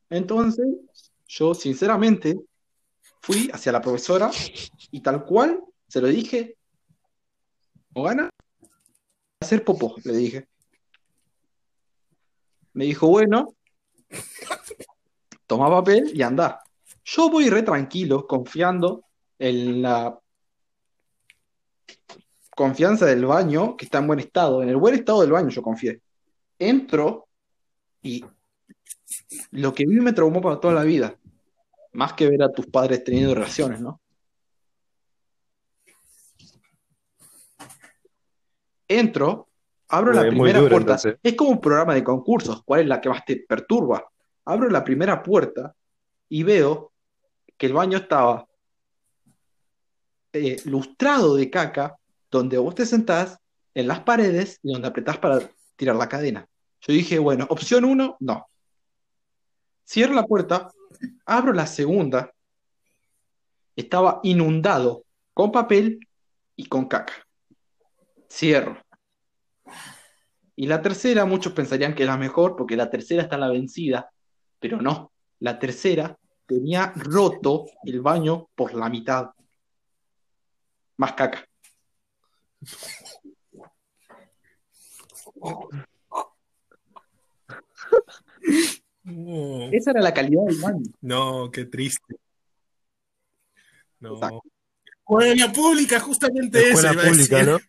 [0.08, 0.66] Entonces,
[1.26, 2.38] yo sinceramente
[3.20, 4.30] fui hacia la profesora
[4.92, 6.56] y tal cual se lo dije,
[7.92, 8.30] o gana
[9.40, 10.48] hacer popó, le dije.
[12.72, 13.52] Me dijo, bueno,
[15.48, 16.62] toma papel y anda.
[17.08, 19.04] Yo voy re tranquilo, confiando
[19.38, 20.18] en la
[22.50, 24.60] confianza del baño, que está en buen estado.
[24.60, 26.02] En el buen estado del baño yo confié.
[26.58, 27.28] Entro
[28.02, 28.24] y
[29.52, 31.16] lo que vi me traumó para toda la vida.
[31.92, 34.00] Más que ver a tus padres teniendo relaciones, ¿no?
[38.88, 39.48] Entro,
[39.88, 40.94] abro la primera duro, puerta.
[40.94, 41.20] entonces.
[41.22, 42.64] Es como un programa de concursos.
[42.64, 44.10] ¿Cuál es la que más te perturba?
[44.44, 45.72] Abro la primera puerta
[46.28, 46.92] y veo
[47.56, 48.46] que el baño estaba
[50.32, 51.96] eh, lustrado de caca,
[52.30, 53.38] donde vos te sentás
[53.74, 55.40] en las paredes y donde apretás para
[55.76, 56.48] tirar la cadena.
[56.80, 58.48] Yo dije, bueno, opción uno, no.
[59.86, 60.70] Cierro la puerta,
[61.24, 62.32] abro la segunda,
[63.76, 66.00] estaba inundado con papel
[66.56, 67.14] y con caca.
[68.30, 68.82] Cierro.
[70.54, 74.10] Y la tercera, muchos pensarían que es la mejor, porque la tercera está la vencida,
[74.58, 75.12] pero no.
[75.38, 79.30] La tercera tenía roto el baño por la mitad.
[80.96, 81.46] Más caca.
[89.02, 89.68] no.
[89.72, 90.86] esa era la calidad del baño.
[91.00, 92.16] No, qué triste.
[94.00, 94.14] No.
[94.14, 94.42] Exacto.
[95.08, 97.42] Escuela pública, justamente Escuela pública.
[97.44, 97.60] ¿no?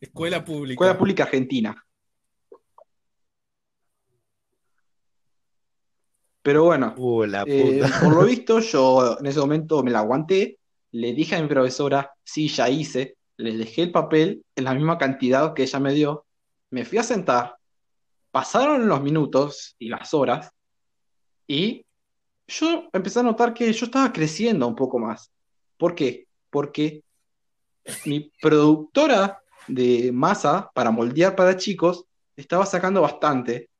[0.00, 0.72] Escuela pública.
[0.74, 1.84] Escuela pública argentina.
[6.44, 8.00] Pero bueno, Uh, la eh, puta.
[8.00, 10.58] por lo visto, yo en ese momento me la aguanté,
[10.92, 14.98] le dije a mi profesora, sí, ya hice, le dejé el papel en la misma
[14.98, 16.26] cantidad que ella me dio,
[16.68, 17.56] me fui a sentar,
[18.30, 20.50] pasaron los minutos y las horas,
[21.46, 21.86] y
[22.46, 25.32] yo empecé a notar que yo estaba creciendo un poco más.
[25.78, 26.26] ¿Por qué?
[26.50, 27.02] Porque
[28.04, 32.04] mi productora de masa para moldear para chicos
[32.36, 33.70] estaba sacando bastante.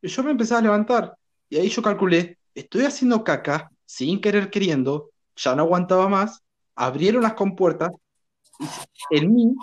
[0.00, 1.14] Y yo me empecé a levantar.
[1.54, 6.42] Y ahí yo calculé, estoy haciendo caca sin querer queriendo, ya no aguantaba más,
[6.74, 7.92] abrieron las compuertas
[8.58, 9.54] y en mí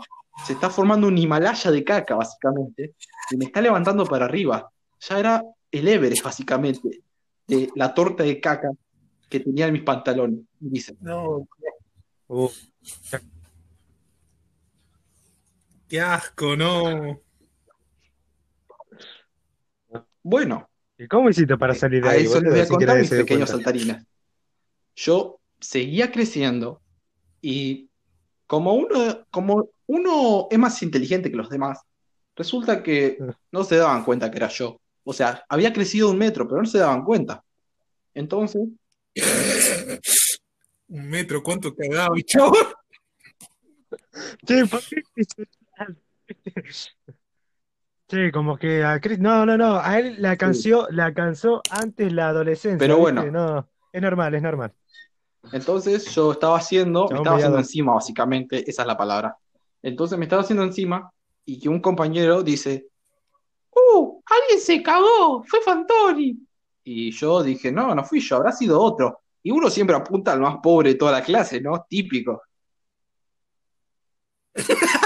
[0.45, 2.95] se está formando un Himalaya de caca, básicamente,
[3.29, 4.71] y me está levantando para arriba.
[5.01, 7.01] Ya era el Everest, básicamente,
[7.45, 8.71] de la torta de caca
[9.27, 10.39] que tenía en mis pantalones.
[10.61, 11.45] Y dice, No,
[12.29, 12.49] Uh,
[15.89, 17.19] qué asco, no.
[20.23, 20.70] bueno,
[21.01, 23.49] ¿Y cómo hiciste para salir de a ahí, eso les voy a contar mis pequeños
[23.49, 24.05] saltarines.
[24.95, 26.79] Yo seguía creciendo
[27.41, 27.89] y
[28.45, 31.79] como uno, como uno es más inteligente que los demás,
[32.35, 33.17] resulta que
[33.51, 34.79] no se daban cuenta que era yo.
[35.03, 37.43] O sea, había crecido un metro, pero no se daban cuenta.
[38.13, 38.61] Entonces,
[40.87, 42.55] Un metro, ¿cuánto cagaba, chavo?
[44.45, 45.01] Che, ¿por qué?
[48.11, 52.11] Che, como que a Chris, no, no, no, a él la cansó, la cansó antes
[52.11, 53.13] la adolescencia, Pero ¿viste?
[53.13, 53.31] bueno.
[53.31, 54.73] No, es normal, es normal.
[55.53, 59.37] entonces yo estaba haciendo, me estaba haciendo encima, básicamente, esa es la palabra.
[59.81, 61.09] Entonces me estaba haciendo encima
[61.45, 62.87] y que un compañero dice,
[63.73, 64.21] ¡Uh!
[64.25, 65.45] ¡Alguien se cagó!
[65.45, 66.37] ¡Fue Fantoni!
[66.83, 69.21] Y yo dije, no, no fui yo, habrá sido otro.
[69.41, 71.85] Y uno siempre apunta al más pobre de toda la clase, ¿no?
[71.87, 72.41] Típico.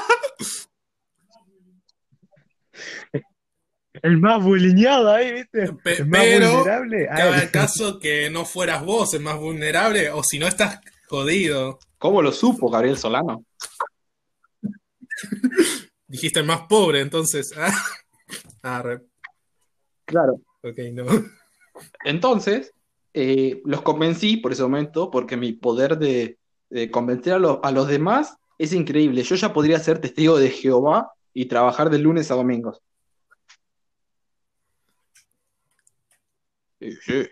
[4.06, 5.74] El más bulineado ahí, ¿viste?
[5.84, 7.10] Pe- El más pero vulnerable.
[7.10, 7.42] a Cabe él.
[7.42, 11.80] el caso que no fueras vos el más vulnerable, o si no estás jodido.
[11.98, 13.44] ¿Cómo lo supo Gabriel Solano?
[16.08, 17.52] Dijiste el más pobre, entonces.
[18.62, 19.02] Ah, re-
[20.06, 20.40] Claro.
[20.62, 21.06] ok, no.
[22.04, 22.72] Entonces,
[23.14, 26.38] eh, los convencí por ese momento, porque mi poder de,
[26.70, 29.24] de convencer a, los- a los demás es increíble.
[29.24, 32.82] Yo ya podría ser testigo de Jehová y trabajar de lunes a domingos.
[36.86, 37.28] Sí, sí.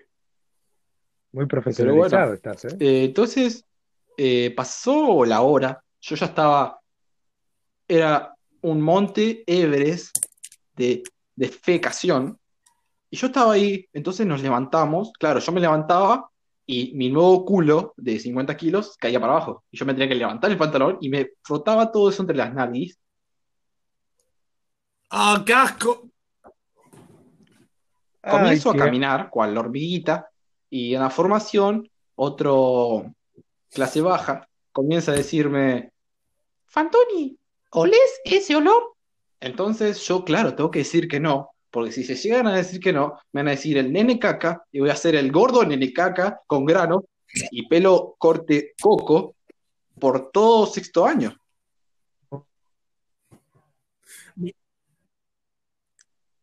[1.31, 2.33] Muy profesionalizado bueno.
[2.33, 2.77] estás, ¿eh?
[2.79, 3.65] Eh, entonces,
[4.17, 6.79] eh, pasó la hora, yo ya estaba,
[7.87, 10.17] era un monte Everest
[10.75, 11.03] de
[11.35, 12.39] defecación,
[13.09, 16.29] y yo estaba ahí, entonces nos levantamos, claro, yo me levantaba
[16.65, 20.15] y mi nuevo culo de 50 kilos caía para abajo, y yo me tenía que
[20.15, 22.97] levantar el pantalón y me frotaba todo eso entre las nariz,
[25.15, 26.09] ¡Ah, qué asco!
[28.29, 30.29] Comienzo Ay, a caminar, cual la hormiguita,
[30.69, 33.13] y en la formación, otro
[33.69, 35.91] clase baja comienza a decirme,
[36.65, 37.37] Fantoni,
[37.71, 38.95] ¿olés ese olor?
[39.39, 42.93] Entonces yo, claro, tengo que decir que no, porque si se llegan a decir que
[42.93, 45.91] no, me van a decir el nene caca, y voy a hacer el gordo nene
[45.91, 47.05] caca con grano
[47.51, 49.35] y pelo corte coco
[49.99, 51.37] por todo sexto año.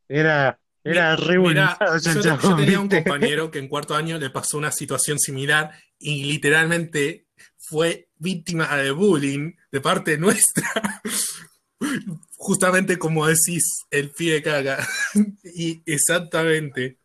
[0.08, 3.04] Era, era re Mira, yo, tenía un ¿viste?
[3.04, 7.26] compañero que en cuarto año le pasó una situación similar y literalmente
[7.58, 11.02] fue víctima de bullying de parte nuestra.
[12.36, 14.86] Justamente como decís, el pie caga.
[15.54, 16.98] Y exactamente.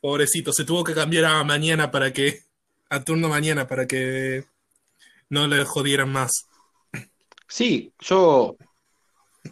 [0.00, 2.42] Pobrecito, se tuvo que cambiar a mañana para que.
[2.90, 4.44] a turno mañana para que
[5.28, 6.32] no le jodieran más.
[7.48, 8.56] Sí, yo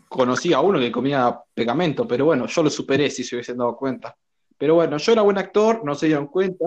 [0.08, 3.76] conocí a uno que comía pegamento, pero bueno, yo lo superé si se hubiesen dado
[3.76, 4.16] cuenta.
[4.58, 6.64] Pero bueno, yo era buen actor, no se dieron cuenta.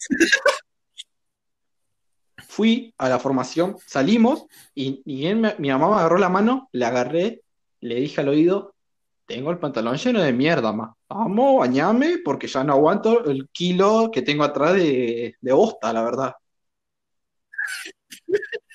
[2.48, 6.68] Fui a la formación, salimos y, y él me- mi mamá me agarró la mano,
[6.72, 7.42] le agarré,
[7.80, 8.74] le dije al oído,
[9.26, 10.94] tengo el pantalón lleno de mierda, ma.
[11.08, 16.02] Vamos, bañame porque ya no aguanto el kilo que tengo atrás de, de bosta, la
[16.04, 16.34] verdad.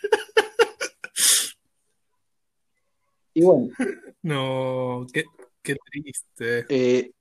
[3.33, 3.67] Y bueno,
[4.23, 5.25] No, qué,
[5.61, 6.65] qué triste.
[6.69, 7.11] eh,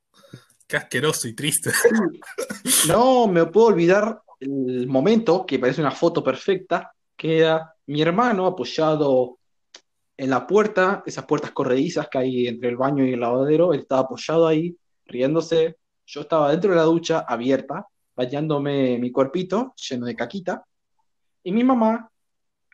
[0.66, 1.70] Qué asqueroso y triste.
[2.88, 8.46] No me puedo olvidar el momento que parece una foto perfecta, que era mi hermano
[8.46, 9.38] apoyado
[10.16, 13.80] en la puerta, esas puertas corredizas que hay entre el baño y el lavadero, él
[13.80, 20.06] estaba apoyado ahí, riéndose, yo estaba dentro de la ducha abierta, bañándome mi cuerpito lleno
[20.06, 20.64] de caquita,
[21.42, 22.08] y mi mamá,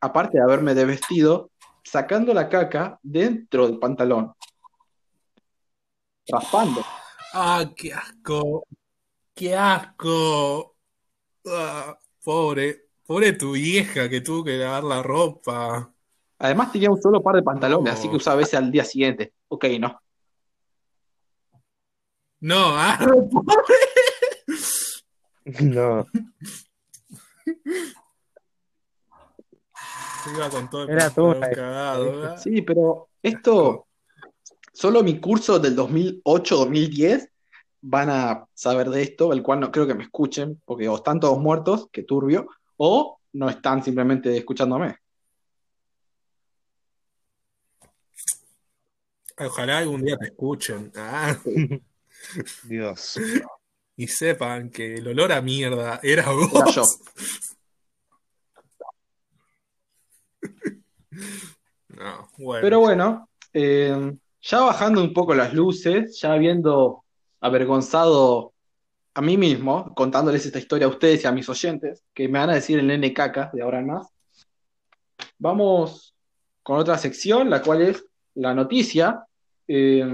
[0.00, 1.50] aparte de haberme desvestido,
[1.88, 4.32] sacando la caca dentro del pantalón,
[6.28, 6.82] raspando.
[7.34, 8.66] ¡Ah, qué asco!
[9.34, 10.76] ¡Qué asco!
[11.46, 15.92] Ah, pobre, pobre tu vieja que tuvo que lavar la ropa.
[16.38, 17.98] Además tenía un solo par de pantalones, No.
[17.98, 19.34] así que usaba ese al día siguiente.
[19.48, 20.00] Ok, no.
[22.40, 22.98] No, ah,
[25.60, 26.04] No,
[30.22, 32.38] se iba con todo el Era todo cagado.
[32.38, 33.86] Sí, pero esto,
[34.72, 37.30] solo mi curso del 2008-2010
[37.80, 41.20] van a saber de esto, el cual no creo que me escuchen, porque o están
[41.20, 44.96] todos muertos, que turbio, o no están simplemente escuchándome.
[49.40, 51.36] Ojalá algún día te escuchen ah,
[52.64, 53.20] Dios.
[53.96, 56.50] y sepan que el olor a mierda era vos.
[56.52, 56.82] Era yo.
[62.60, 67.04] Pero bueno, eh, ya bajando un poco las luces, ya habiendo
[67.40, 68.52] avergonzado
[69.14, 72.50] a mí mismo, contándoles esta historia a ustedes y a mis oyentes, que me van
[72.50, 74.08] a decir el nene caca de ahora en más,
[75.38, 76.14] vamos
[76.62, 79.24] con otra sección, la cual es la noticia,
[79.66, 80.04] eh,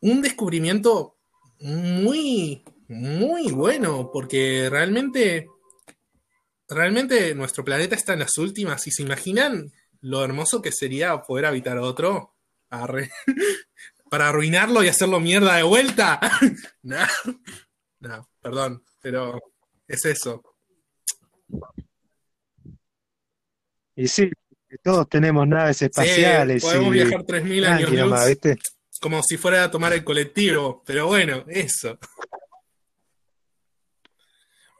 [0.01, 1.17] un descubrimiento
[1.59, 5.47] muy, muy bueno, porque realmente,
[6.67, 8.85] realmente nuestro planeta está en las últimas.
[8.87, 9.71] Y se imaginan
[10.01, 12.35] lo hermoso que sería poder habitar otro.
[14.09, 16.19] Para arruinarlo y hacerlo mierda de vuelta.
[16.83, 17.05] no,
[17.99, 19.39] no, perdón, pero
[19.87, 20.41] es eso.
[23.95, 24.29] Y sí,
[24.83, 28.57] todos tenemos naves espaciales Sí, podemos y viajar 3.000 años nomás, luz, ¿viste?
[28.99, 31.97] como si fuera a tomar el colectivo, pero bueno, eso.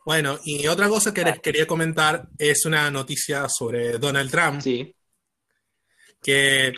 [0.05, 4.95] Bueno, y otra cosa que les quería comentar es una noticia sobre Donald Trump, Sí.
[6.23, 6.73] que,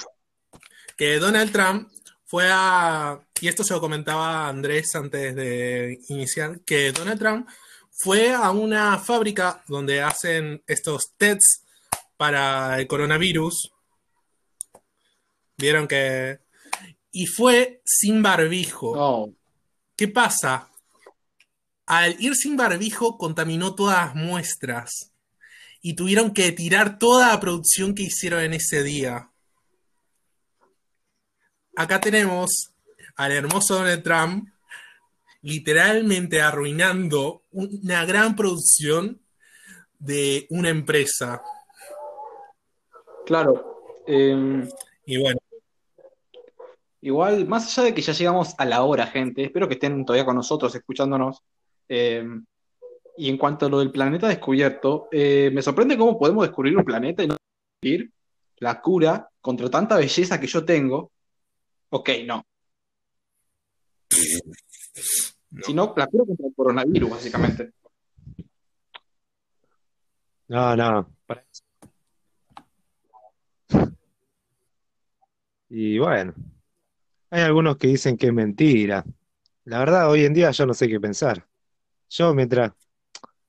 [0.98, 1.90] que Donald Trump
[2.26, 7.48] fue a, y esto se lo comentaba Andrés antes de iniciar, que Donald Trump
[7.92, 11.64] fue a una fábrica donde hacen estos tests
[12.20, 13.72] para el coronavirus.
[15.58, 16.40] Vieron que...
[17.14, 18.94] Y fue sin barbijo.
[18.94, 19.34] No.
[19.96, 20.70] ¿Qué pasa?
[21.86, 25.14] Al ir sin barbijo contaminó todas las muestras
[25.82, 29.32] y tuvieron que tirar toda la producción que hicieron en ese día.
[31.78, 32.74] Acá tenemos
[33.16, 34.50] al hermoso Donald Trump
[35.42, 39.22] literalmente arruinando una gran producción
[40.00, 41.42] de una empresa.
[43.30, 43.94] Claro.
[44.08, 44.68] eh,
[45.06, 45.40] Y bueno,
[47.02, 50.26] igual, más allá de que ya llegamos a la hora, gente, espero que estén todavía
[50.26, 51.44] con nosotros escuchándonos.
[51.88, 52.26] eh,
[53.18, 56.84] Y en cuanto a lo del planeta descubierto, eh, me sorprende cómo podemos descubrir un
[56.84, 58.12] planeta y no descubrir
[58.58, 61.12] la cura contra tanta belleza que yo tengo.
[61.90, 62.44] Ok, no.
[65.62, 67.74] Sino la cura contra el coronavirus, básicamente.
[70.48, 71.14] No, no.
[75.70, 76.34] Y bueno,
[77.30, 79.06] hay algunos que dicen que es mentira.
[79.66, 81.48] La verdad, hoy en día yo no sé qué pensar.
[82.10, 82.74] Yo mientras,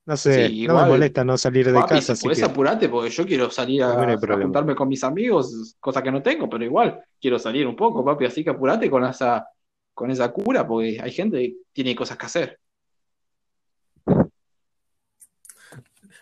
[0.07, 3.11] no sé, Sí, no me molesta no salir de papi, casa, si que apurate, porque
[3.11, 6.49] yo quiero salir mí no a, a juntarme con mis amigos, cosa que no tengo,
[6.49, 9.47] pero igual quiero salir un poco, papi, así que apurate con esa,
[9.95, 12.61] con esa cura, porque hay gente que tiene cosas que hacer.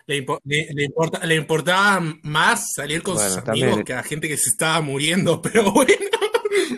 [0.09, 3.83] Le, impo- le- le importa, le importaba más salir con sus amigos también.
[3.83, 5.93] que a gente que se estaba muriendo, pero bueno.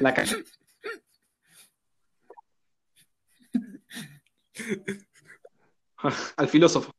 [0.01, 0.25] La ca-
[6.37, 6.91] Al filósofo.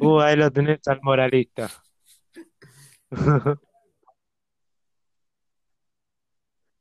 [0.00, 1.68] Uh, ahí lo tenés al moralista.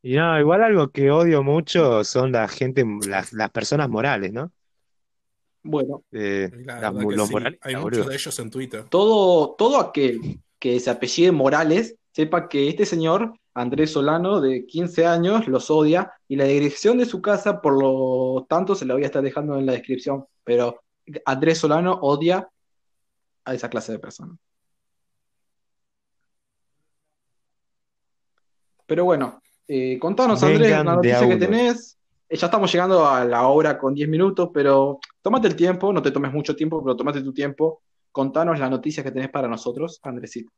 [0.01, 4.49] Y no, igual algo que odio mucho son la gente, las, las personas morales, ¿no?
[5.64, 8.86] Bueno, Eh, La los sí, moralistas, hay muchos de ellos en Twitter.
[8.89, 15.05] todo, todo aquel que se apellide Morales, sepa que este señor, Andrés Solano, de 15
[15.05, 19.03] años, los odia y la dirección de su casa, por lo tanto, se la voy
[19.03, 20.26] a estar dejando en la descripción.
[20.43, 20.82] Pero
[21.26, 22.47] Andrés Solano odia
[23.45, 24.38] a esa clase de personas.
[28.86, 31.97] Pero bueno, eh, contanos, Andrés, la noticia que tenés.
[32.28, 36.01] Eh, Ya estamos llegando a la hora con 10 minutos, pero tómate el tiempo, no
[36.01, 37.84] te tomes mucho tiempo, pero tómate tu tiempo.
[38.11, 40.51] Contanos la noticia que tenés para nosotros, Andresito.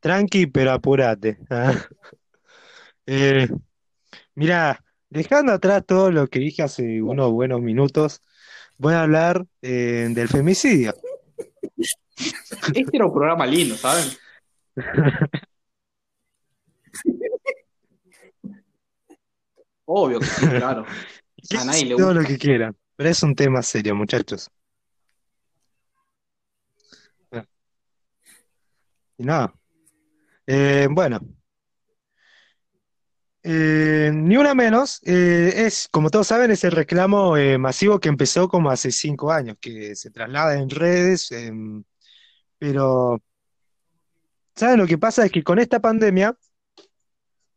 [0.00, 1.38] Tranqui, pero apurate.
[1.48, 1.74] Ah.
[3.06, 3.48] Eh,
[4.34, 8.22] mira, dejando atrás todo lo que dije hace unos buenos minutos,
[8.78, 10.94] voy a hablar eh, del femicidio.
[11.76, 14.04] Este era un programa lindo, ¿saben?
[19.94, 20.86] Obvio que sí, claro.
[21.60, 24.50] A nadie le Todo lo que quieran, pero es un tema serio, muchachos.
[29.18, 29.52] Y nada.
[30.46, 31.20] Eh, bueno,
[33.42, 38.48] eh, ni una menos, eh, es, como todos saben, es el reclamo masivo que empezó
[38.48, 41.84] como hace cinco años, que se traslada en redes, em,
[42.58, 43.22] pero
[44.54, 45.26] ¿saben lo que pasa?
[45.26, 46.34] Es que con esta pandemia,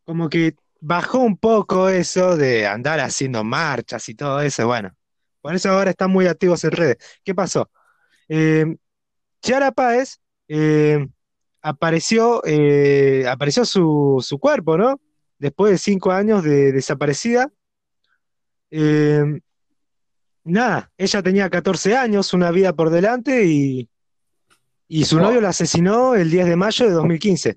[0.03, 0.55] como que
[0.85, 4.95] bajó un poco eso de andar haciendo marchas y todo eso, bueno,
[5.41, 6.97] por eso ahora están muy activos en redes.
[7.23, 7.71] ¿Qué pasó?
[8.29, 8.65] Eh,
[9.41, 11.07] Chiara Páez eh,
[11.61, 15.01] apareció, eh, apareció su, su cuerpo, ¿no?
[15.39, 17.51] Después de cinco años de desaparecida.
[18.69, 19.23] Eh,
[20.43, 23.89] nada, ella tenía 14 años, una vida por delante y,
[24.87, 27.55] y su novio la asesinó el 10 de mayo de 2015.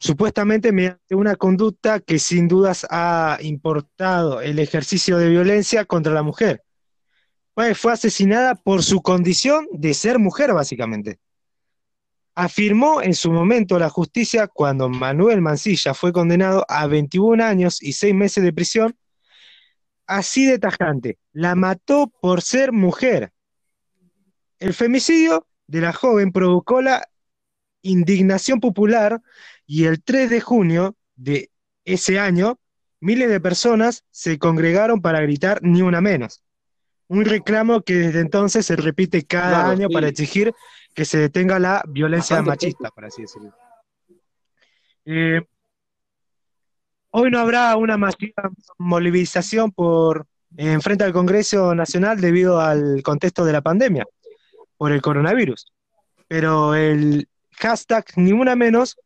[0.00, 6.22] Supuestamente mediante una conducta que sin dudas ha importado el ejercicio de violencia contra la
[6.22, 6.62] mujer.
[7.54, 11.18] Pues fue asesinada por su condición de ser mujer, básicamente.
[12.36, 17.94] Afirmó en su momento la justicia cuando Manuel Mancilla fue condenado a 21 años y
[17.94, 18.96] 6 meses de prisión,
[20.06, 21.18] así de tajante.
[21.32, 23.32] La mató por ser mujer.
[24.60, 27.08] El femicidio de la joven provocó la
[27.82, 29.20] indignación popular
[29.66, 31.50] y el 3 de junio de
[31.84, 32.58] ese año,
[33.00, 36.42] miles de personas se congregaron para gritar ni una menos.
[37.08, 39.94] Un reclamo que desde entonces se repite cada Claro, año sí.
[39.94, 40.52] para exigir
[40.94, 43.54] que se detenga la violencia Bastante machista, por así decirlo.
[45.06, 45.40] Eh,
[47.10, 50.26] hoy no habrá una masiva movilización por
[50.56, 54.06] en frente al Congreso Nacional debido al contexto de la pandemia
[54.76, 55.72] por el coronavirus.
[56.26, 57.28] Pero el
[57.60, 58.96] hashtag ni una menos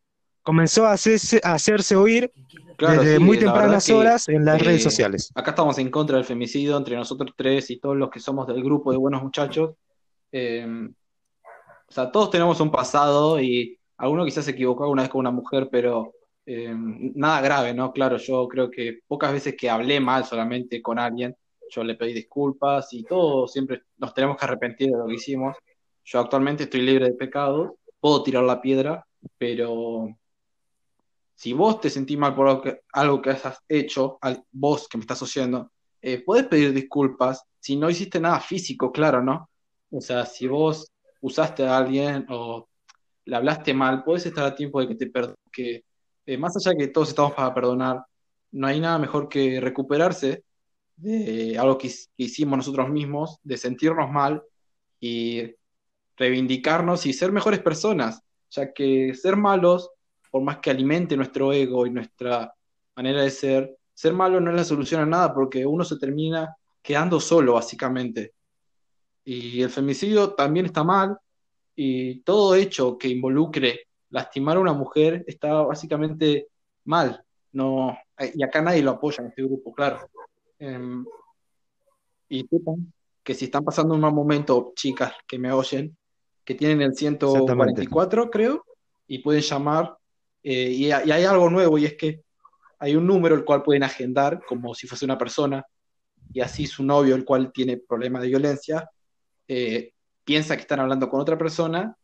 [0.41, 2.31] comenzó a hacerse, a hacerse oír
[2.77, 5.31] Claro, desde sí, muy tempranas que, horas en las eh, redes sociales.
[5.35, 8.63] Acá estamos en contra del femicidio entre nosotros tres y todos los que somos del
[8.63, 9.75] grupo de buenos muchachos.
[10.31, 10.65] Eh,
[11.87, 15.31] o sea, todos tenemos un pasado y alguno quizás se equivocó alguna vez con una
[15.31, 16.13] mujer, pero
[16.45, 17.93] eh, nada grave, ¿no?
[17.93, 21.35] Claro, yo creo que pocas veces que hablé mal solamente con alguien,
[21.69, 25.55] yo le pedí disculpas y todos siempre nos tenemos que arrepentir de lo que hicimos.
[26.03, 30.13] Yo actualmente estoy libre de pecado, puedo tirar la piedra, pero
[31.35, 34.19] si vos te sentís mal por algo que, algo que has hecho,
[34.51, 39.23] vos que me estás oyendo, eh, podés pedir disculpas si no hiciste nada físico, claro,
[39.23, 39.49] ¿no?
[39.89, 40.91] O sea, si vos
[41.21, 42.67] usaste a alguien o
[43.23, 45.37] le hablaste mal, podés estar a tiempo de que te perdone.
[45.49, 45.85] Que,
[46.25, 48.03] eh, más allá de que todos estamos para perdonar,
[48.51, 50.43] no hay nada mejor que recuperarse
[50.97, 54.43] de algo que, que hicimos nosotros mismos, de sentirnos mal
[54.99, 55.55] y
[56.17, 59.89] reivindicarnos y ser mejores personas, ya que ser malos,
[60.31, 62.53] por más que alimente nuestro ego y nuestra
[62.95, 66.55] manera de ser, ser malo no es la solución a nada porque uno se termina
[66.81, 68.33] quedando solo, básicamente.
[69.23, 71.17] Y el femicidio también está mal
[71.75, 76.47] y todo hecho que involucre lastimar a una mujer está básicamente
[76.85, 77.23] mal.
[77.51, 77.97] No,
[78.33, 80.09] y acá nadie lo apoya en este grupo, claro.
[80.59, 81.05] Em,
[82.29, 82.47] y
[83.23, 85.95] que si están pasando un mal momento, chicas que me oyen,
[86.45, 88.65] que tienen el 144, creo,
[89.07, 89.97] y pueden llamar.
[90.45, 92.21] eh, y, hay- y hay algo nuevo, y es que
[92.79, 95.65] hay un número el cual pueden agendar como si fuese una persona,
[96.33, 98.89] y así su novio, el cual tiene problemas de violencia,
[99.47, 99.93] eh,
[100.25, 101.95] piensa que están hablando con otra persona,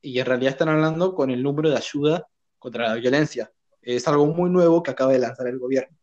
[0.00, 2.26] y en realidad están hablando con el número de ayuda
[2.60, 3.50] contra la violencia.
[3.82, 5.96] Es algo muy nuevo que acaba de lanzar el gobierno.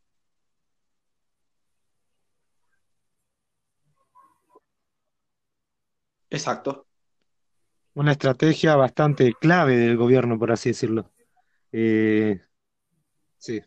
[6.30, 6.87] Exacto.
[7.98, 11.12] Una estrategia bastante clave del gobierno, por así decirlo.
[11.72, 12.40] Eh,
[13.40, 13.60] sí.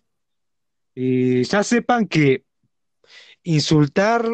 [0.94, 2.44] Y ya sepan que
[3.42, 4.24] insultar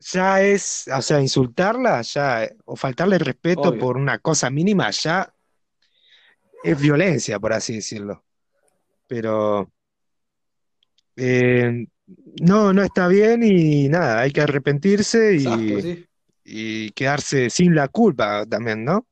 [0.00, 3.78] ya es, o sea, insultarla ya, o faltarle respeto Obvio.
[3.78, 5.34] por una cosa mínima ya
[6.64, 8.24] es violencia, por así decirlo.
[9.06, 9.70] Pero
[11.14, 11.88] eh,
[12.40, 16.06] no, no está bien y nada, hay que arrepentirse Exacto, y, sí.
[16.42, 19.06] y quedarse sin la culpa también, ¿no?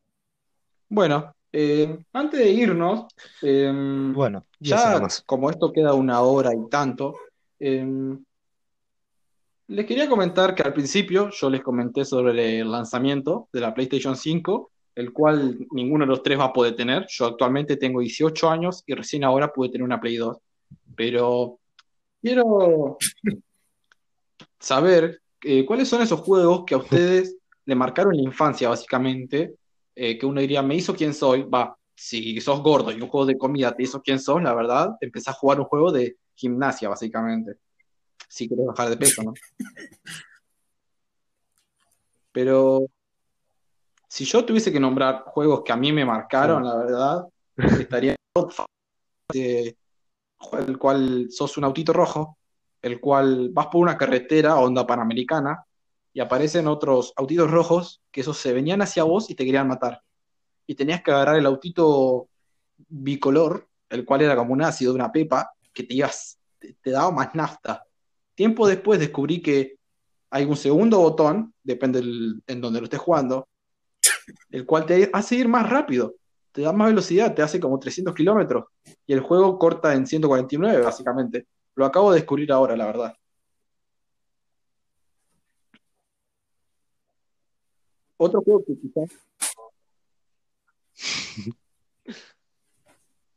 [0.90, 3.06] Bueno, eh, antes de irnos,
[3.42, 3.72] eh,
[4.12, 7.16] Bueno, ya como esto queda una hora y tanto,
[7.58, 7.86] eh,
[9.68, 14.16] les quería comentar que al principio yo les comenté sobre el lanzamiento de la PlayStation
[14.16, 17.06] 5, el cual ninguno de los tres va a poder tener.
[17.08, 20.38] Yo actualmente tengo 18 años y recién ahora pude tener una Play 2.
[20.96, 21.60] Pero
[22.20, 22.98] quiero
[24.58, 29.54] saber eh, cuáles son esos juegos que a ustedes le marcaron la infancia, básicamente,
[29.94, 33.26] eh, que uno diría, me hizo quién soy, va, si sos gordo y un juego
[33.26, 36.88] de comida te hizo quién sos, la verdad, empezás a jugar un juego de gimnasia,
[36.88, 37.58] básicamente,
[38.28, 39.34] si querés bajar de peso, ¿no?
[42.32, 42.86] Pero
[44.08, 48.16] si yo tuviese que nombrar juegos que a mí me marcaron, la verdad, estaría
[49.34, 49.74] eh,
[50.66, 52.38] el cual sos un autito rojo,
[52.82, 55.64] el cual vas por una carretera onda panamericana
[56.12, 60.02] y aparecen otros autitos rojos que esos se venían hacia vos y te querían matar.
[60.66, 62.28] Y tenías que agarrar el autito
[62.88, 66.90] bicolor, el cual era como un ácido de una pepa, que te ibas, te, te
[66.90, 67.84] daba más nafta.
[68.34, 69.76] Tiempo después descubrí que
[70.30, 73.48] hay un segundo botón, depende del- en donde lo estés jugando,
[74.50, 76.14] el cual te hace ir más rápido,
[76.52, 78.64] te da más velocidad, te hace como 300 kilómetros
[79.06, 81.46] y el juego corta en 149, básicamente.
[81.74, 83.14] Lo acabo de descubrir ahora, la verdad.
[88.22, 89.10] Otro juego que quizás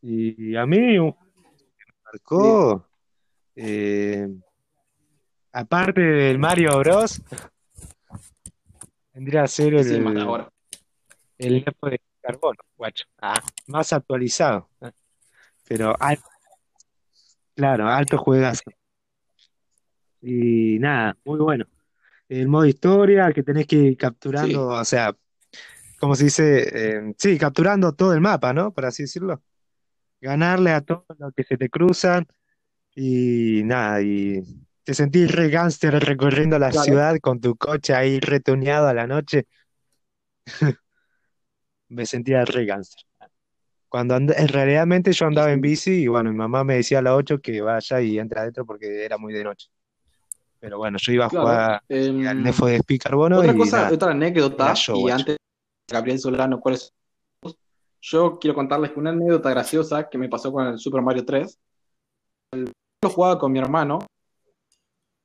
[0.01, 1.15] Y a mí me
[2.03, 2.85] marcó,
[3.55, 4.27] eh,
[5.53, 7.21] aparte del Mario Bros,
[9.13, 10.51] vendría a ser sí, el, ahora.
[11.37, 13.05] el Nefo de carbono, guacho.
[13.21, 14.67] Ah, más actualizado.
[15.65, 16.19] Pero al-
[17.55, 18.63] claro, alto juegazo.
[20.21, 21.65] Y nada, muy bueno.
[22.29, 25.15] El modo historia que tenés que ir capturando, o sea,
[25.99, 28.73] como se dice, Eh, sí, capturando todo el mapa, ¿no?
[28.73, 29.43] Por así decirlo.
[30.21, 32.27] Ganarle a todo lo que se te cruzan
[32.95, 34.41] y nada, y
[34.83, 36.83] te sentís re gánster recorriendo la Claro.
[36.83, 39.47] ciudad con tu coche ahí retuneado a la noche.
[41.89, 43.03] Me sentía re gánster.
[43.89, 47.03] Cuando and- en realidadmente yo andaba en bici y bueno, mi mamá me decía a
[47.03, 49.69] las 8 que vaya y entre adentro porque era muy de noche.
[50.63, 51.45] Pero bueno, yo iba a Claro.
[51.45, 53.93] jugar al Nefo de Speed Carbono otra y cosa, nada.
[53.93, 55.35] otra anécdota, y antes
[55.91, 56.93] Gabriel Solano, ¿cuál es?
[57.99, 61.59] Yo quiero contarles una anécdota graciosa que me pasó con el Super Mario 3.
[62.53, 63.99] Yo jugaba con mi hermano,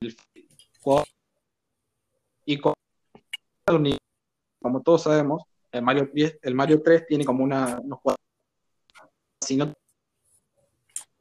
[0.01, 0.17] el
[0.81, 1.05] jugaba-
[2.45, 2.75] y con
[4.61, 8.19] como todos sabemos, el Mario 10, el Mario 3 tiene como una unos cuadros,
[9.45, 9.73] si no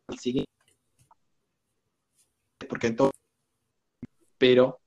[0.07, 0.49] el siguiente,
[2.67, 3.16] porque entonces,
[4.37, 4.79] pero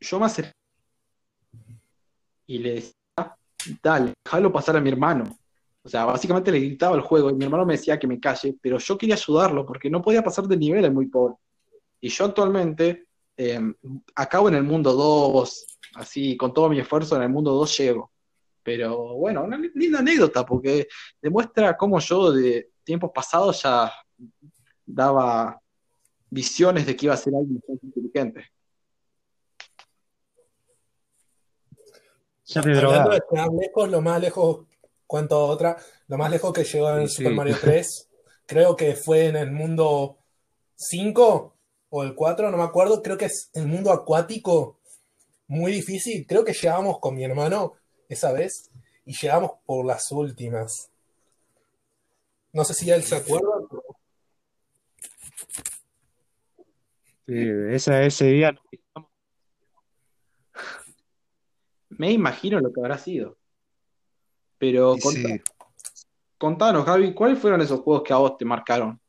[0.00, 0.52] yo me acerqué
[2.46, 2.94] y le decía,
[3.82, 5.36] dale, déjalo pasar a mi hermano.
[5.84, 8.56] O sea, básicamente le gritaba el juego y mi hermano me decía que me calle,
[8.60, 11.34] pero yo quería ayudarlo porque no podía pasar de nivel, es muy pobre.
[12.00, 13.60] Y yo actualmente eh,
[14.14, 18.12] acabo en el mundo 2, así, con todo mi esfuerzo en el mundo 2 llego.
[18.62, 20.86] Pero bueno, una linda anécdota porque
[21.20, 23.92] demuestra cómo yo de tiempos pasados ya
[24.86, 25.60] daba
[26.32, 28.46] visiones de que iba a ser alguien inteligente.
[32.46, 33.20] Ya Hablando de
[33.60, 34.66] lejos, lo más lejos,
[35.06, 35.76] cuento otra,
[36.08, 37.36] lo más lejos que llegó en Sí, Super sí.
[37.36, 38.08] Mario 3,
[38.46, 40.18] creo que fue en el mundo
[40.76, 41.54] 5
[41.90, 44.78] o el 4, no me acuerdo, creo que es el mundo acuático,
[45.48, 47.74] muy difícil, creo que llegamos con mi hermano
[48.08, 48.70] esa vez
[49.04, 50.90] y llegamos por las últimas.
[52.54, 53.61] No sé si él se acuerda,
[57.26, 57.34] Sí,
[57.70, 58.54] esa, ese día
[61.90, 63.36] Me imagino lo que habrá sido.
[64.58, 65.40] Pero y contá- sí.
[66.38, 69.00] contanos, Javi, ¿cuáles fueron esos juegos que a vos te marcaron?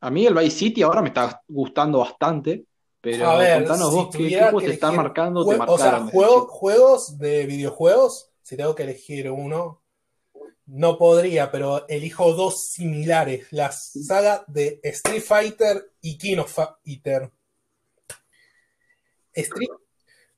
[0.00, 2.64] A mí el Vice City ahora me está gustando bastante,
[3.00, 5.78] pero A ver, contanos si vos qué, juegos te están marcando o te jue- o
[5.78, 6.10] sea, marcaron.
[6.10, 9.82] juego- juegos de videojuegos, si tengo que elegir uno,
[10.66, 16.52] no podría, pero elijo dos similares, la saga de Street Fighter y King of
[16.84, 17.30] Fighter.
[19.34, 19.70] Street-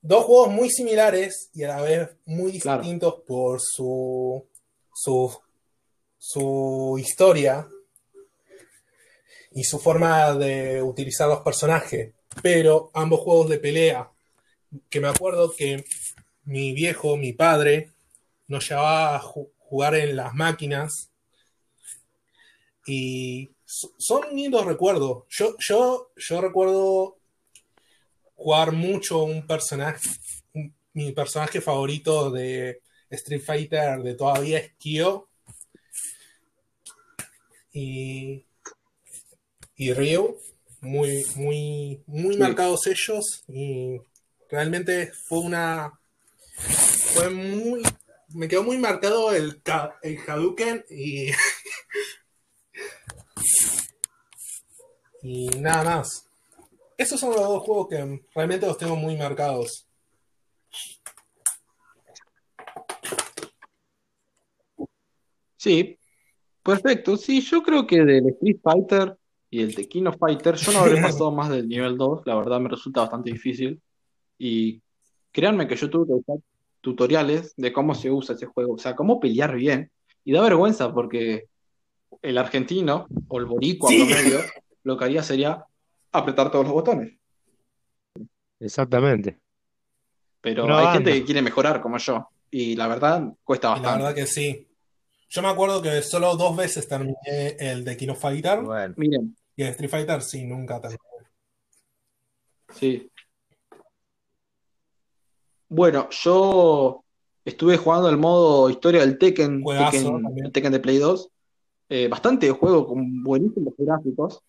[0.00, 2.82] dos juegos muy similares y a la vez muy Claro.
[2.82, 4.46] distintos por su,
[4.94, 5.38] su,
[6.18, 7.68] su historia
[9.52, 12.12] y su forma de utilizar los personajes.
[12.42, 14.10] Pero ambos juegos de pelea,
[14.88, 15.84] que me acuerdo que
[16.44, 17.90] mi viejo, mi padre,
[18.48, 21.10] nos llevaba a ju- jugar en las máquinas
[22.86, 25.24] y so- son lindos recuerdos.
[25.28, 27.18] Yo, yo, yo recuerdo
[28.42, 30.08] jugar mucho un personaje,
[30.54, 32.80] un- mi personaje favorito de
[33.10, 35.28] Street Fighter de todavía es Kyo
[37.72, 38.44] y,
[39.76, 40.38] y Ryu,
[40.80, 42.40] muy, muy, muy Sí.
[42.40, 43.98] marcados ellos y
[44.50, 45.98] realmente fue una,
[47.14, 47.82] fue muy,
[48.34, 49.62] me quedó muy marcado el,
[50.02, 51.30] el Hadouken y,
[55.22, 56.26] y nada más.
[57.02, 59.88] Esos son los dos juegos que realmente los tengo muy marcados.
[65.56, 65.98] Sí,
[66.62, 67.16] perfecto.
[67.16, 69.16] Sí, yo creo que del Street Fighter
[69.50, 72.68] y el of Fighter, yo no habré pasado más del nivel 2, la verdad me
[72.68, 73.82] resulta bastante difícil.
[74.38, 74.80] Y
[75.32, 76.36] créanme que yo tuve que buscar
[76.80, 79.90] tutoriales de cómo se usa ese juego, o sea, cómo pelear bien.
[80.24, 81.46] Y da vergüenza porque
[82.22, 84.08] el argentino o el boricua Sí.
[84.84, 85.64] lo que haría sería
[86.12, 87.14] apretar todos los botones.
[88.60, 89.38] Exactamente.
[90.40, 92.28] Pero hay gente que quiere mejorar como yo.
[92.50, 94.02] Y la verdad cuesta Y la bastante.
[94.04, 94.68] verdad que sí.
[95.28, 99.34] Yo me acuerdo que solo dos veces terminé el de King of Fighter Bueno, Miren,
[99.56, 100.98] y el Street Fighter sí, nunca terminé.
[102.74, 103.08] sí.
[105.68, 107.02] Bueno, yo
[107.44, 110.46] estuve jugando el modo historia del Tekken, Juegazo Tekken, también.
[110.46, 111.28] el Tekken de Play 2.
[111.88, 114.42] Eh, bastante juego con buenísimos gráficos.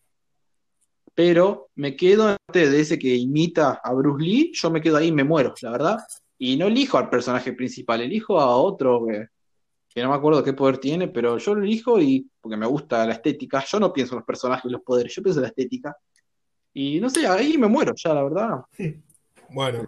[1.15, 5.07] Pero me quedo parte de ese que imita a Bruce Lee, yo me quedo ahí
[5.07, 5.97] y me muero, la verdad.
[6.37, 9.27] Y no elijo al personaje principal, elijo a otro que,
[9.87, 13.05] que no me acuerdo qué poder tiene, pero yo lo elijo y porque me gusta
[13.05, 13.63] la estética.
[13.65, 15.95] Yo no pienso en los personajes y los poderes, yo pienso en la estética.
[16.73, 18.61] Y no sé, ahí me muero ya, la verdad.
[19.49, 19.87] Bueno,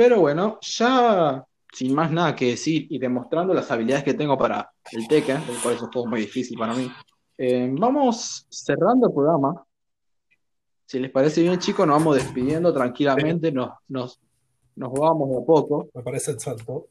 [0.00, 4.70] Pero bueno, ya sin más nada que decir y demostrando las habilidades que tengo para
[4.92, 6.90] el Tekken, el cual es un juego muy difícil para mí,
[7.38, 9.64] eh, vamos cerrando el programa.
[10.86, 14.20] Si les parece bien, chicos, nos vamos despidiendo tranquilamente, nos, nos,
[14.74, 15.88] nos vamos de a poco.
[15.94, 16.88] me parece exacto.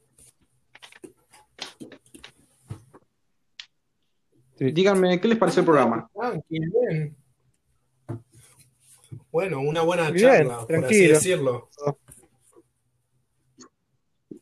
[4.58, 4.72] sí.
[4.72, 6.10] Díganme, ¿qué les pareció el programa?
[6.14, 7.16] Tranqui, bien.
[9.32, 11.14] Bueno, una buena Bien, charla, por así tranquilo.
[11.14, 11.70] decirlo.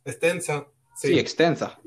[0.07, 0.65] Extensa.
[0.95, 1.19] Sí, Sí.
[1.19, 1.79] extensa.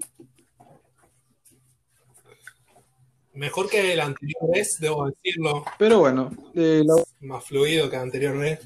[3.33, 5.64] Mejor que la anterior vez, debo decirlo.
[5.79, 8.61] Pero bueno, eh, la- Más fluido que la anterior vez.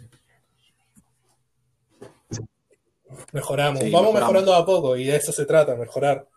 [3.33, 3.81] Mejoramos.
[3.83, 4.15] Sí, Vamos mejoramos.
[4.15, 6.29] mejorando a poco y de eso se trata, mejorar.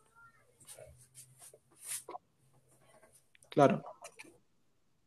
[3.50, 3.84] Claro.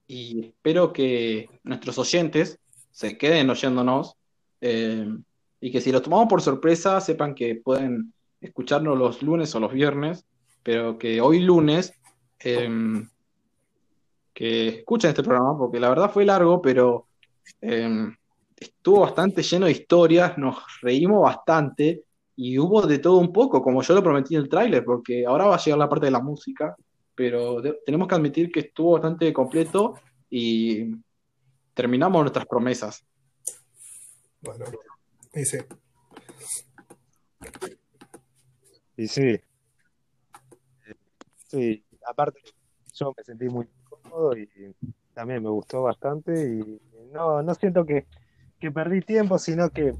[0.08, 2.58] Y espero que nuestros oyentes
[2.90, 4.16] se queden oyéndonos
[4.60, 5.06] eh,
[5.60, 9.72] y que si los tomamos por sorpresa sepan que pueden escucharnos los lunes o los
[9.72, 10.24] viernes,
[10.62, 11.92] pero que hoy lunes
[12.42, 12.68] eh,
[14.32, 17.06] que escuchen este programa porque la verdad fue largo, pero
[17.60, 18.08] eh,
[18.56, 22.04] estuvo bastante lleno de historias, nos reímos bastante
[22.36, 25.46] y hubo de todo un poco, como yo lo prometí en el tráiler, porque ahora
[25.46, 26.74] va a llegar la parte de la música
[27.20, 30.00] pero tenemos que admitir que estuvo bastante completo
[30.30, 30.90] y
[31.74, 33.04] terminamos nuestras promesas.
[34.40, 34.64] Bueno,
[35.32, 35.66] dice.
[38.96, 39.40] Y sí.
[41.48, 42.40] Sí, aparte,
[42.94, 44.48] yo me sentí muy cómodo y
[45.14, 46.80] también me gustó bastante y
[47.12, 48.06] no, no siento que,
[48.60, 49.94] que perdí tiempo, sino que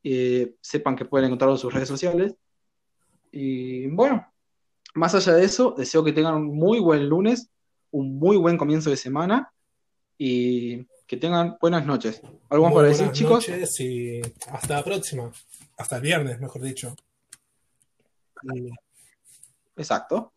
[0.04, 2.36] Eh, sepan que pueden encontrarlo en sus redes sociales.
[3.32, 4.26] Y bueno,
[4.94, 7.50] más allá de eso, deseo que tengan un muy buen lunes,
[7.92, 9.52] un muy buen comienzo de semana
[10.18, 12.22] y que tengan buenas noches.
[12.50, 13.50] ¿Algo más para decir, buenas chicos?
[13.50, 14.22] noches y
[14.52, 15.32] hasta la próxima.
[15.78, 16.96] Hasta el viernes, mejor dicho.
[19.76, 20.34] Exacto.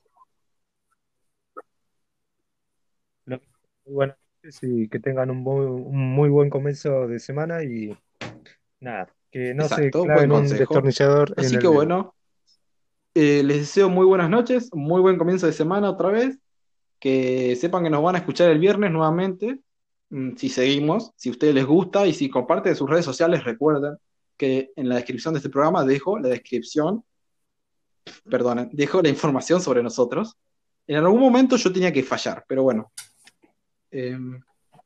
[3.27, 3.41] Muy
[3.87, 4.24] noches
[4.63, 7.97] y que tengan un, muy, un muy buen comienzo de semana y
[8.81, 11.73] nada, que no se Exacto, claven buen un destornillador en Así el que dedo.
[11.73, 12.15] bueno,
[13.15, 16.39] eh, les deseo muy buenas noches, muy buen comienzo de semana otra vez.
[17.01, 19.61] Que sepan que nos van a escuchar el viernes nuevamente,
[20.11, 23.45] mm, si seguimos, si a ustedes les gusta y si comparten en sus redes sociales,
[23.45, 23.97] recuerden
[24.37, 27.05] que en la descripción de este programa dejo la descripción,
[28.31, 30.37] perdonen, dejo la información sobre nosotros.
[30.87, 32.91] En algún momento yo tenía que fallar, pero bueno,
[33.95, 34.19] eh,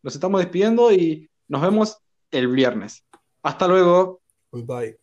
[0.02, 1.98] nos estamos despidiendo y nos vemos
[2.30, 3.04] el viernes.
[3.42, 4.20] Hasta luego.
[4.52, 4.98] goodbye.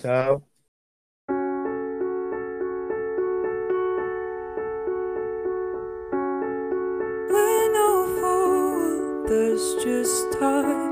[0.00, 0.42] Chao.
[9.30, 10.90] There's just time.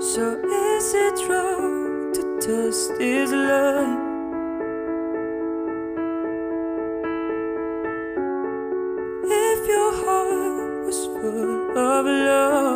[0.00, 4.11] So is it wrong to test line?
[11.24, 12.71] of love.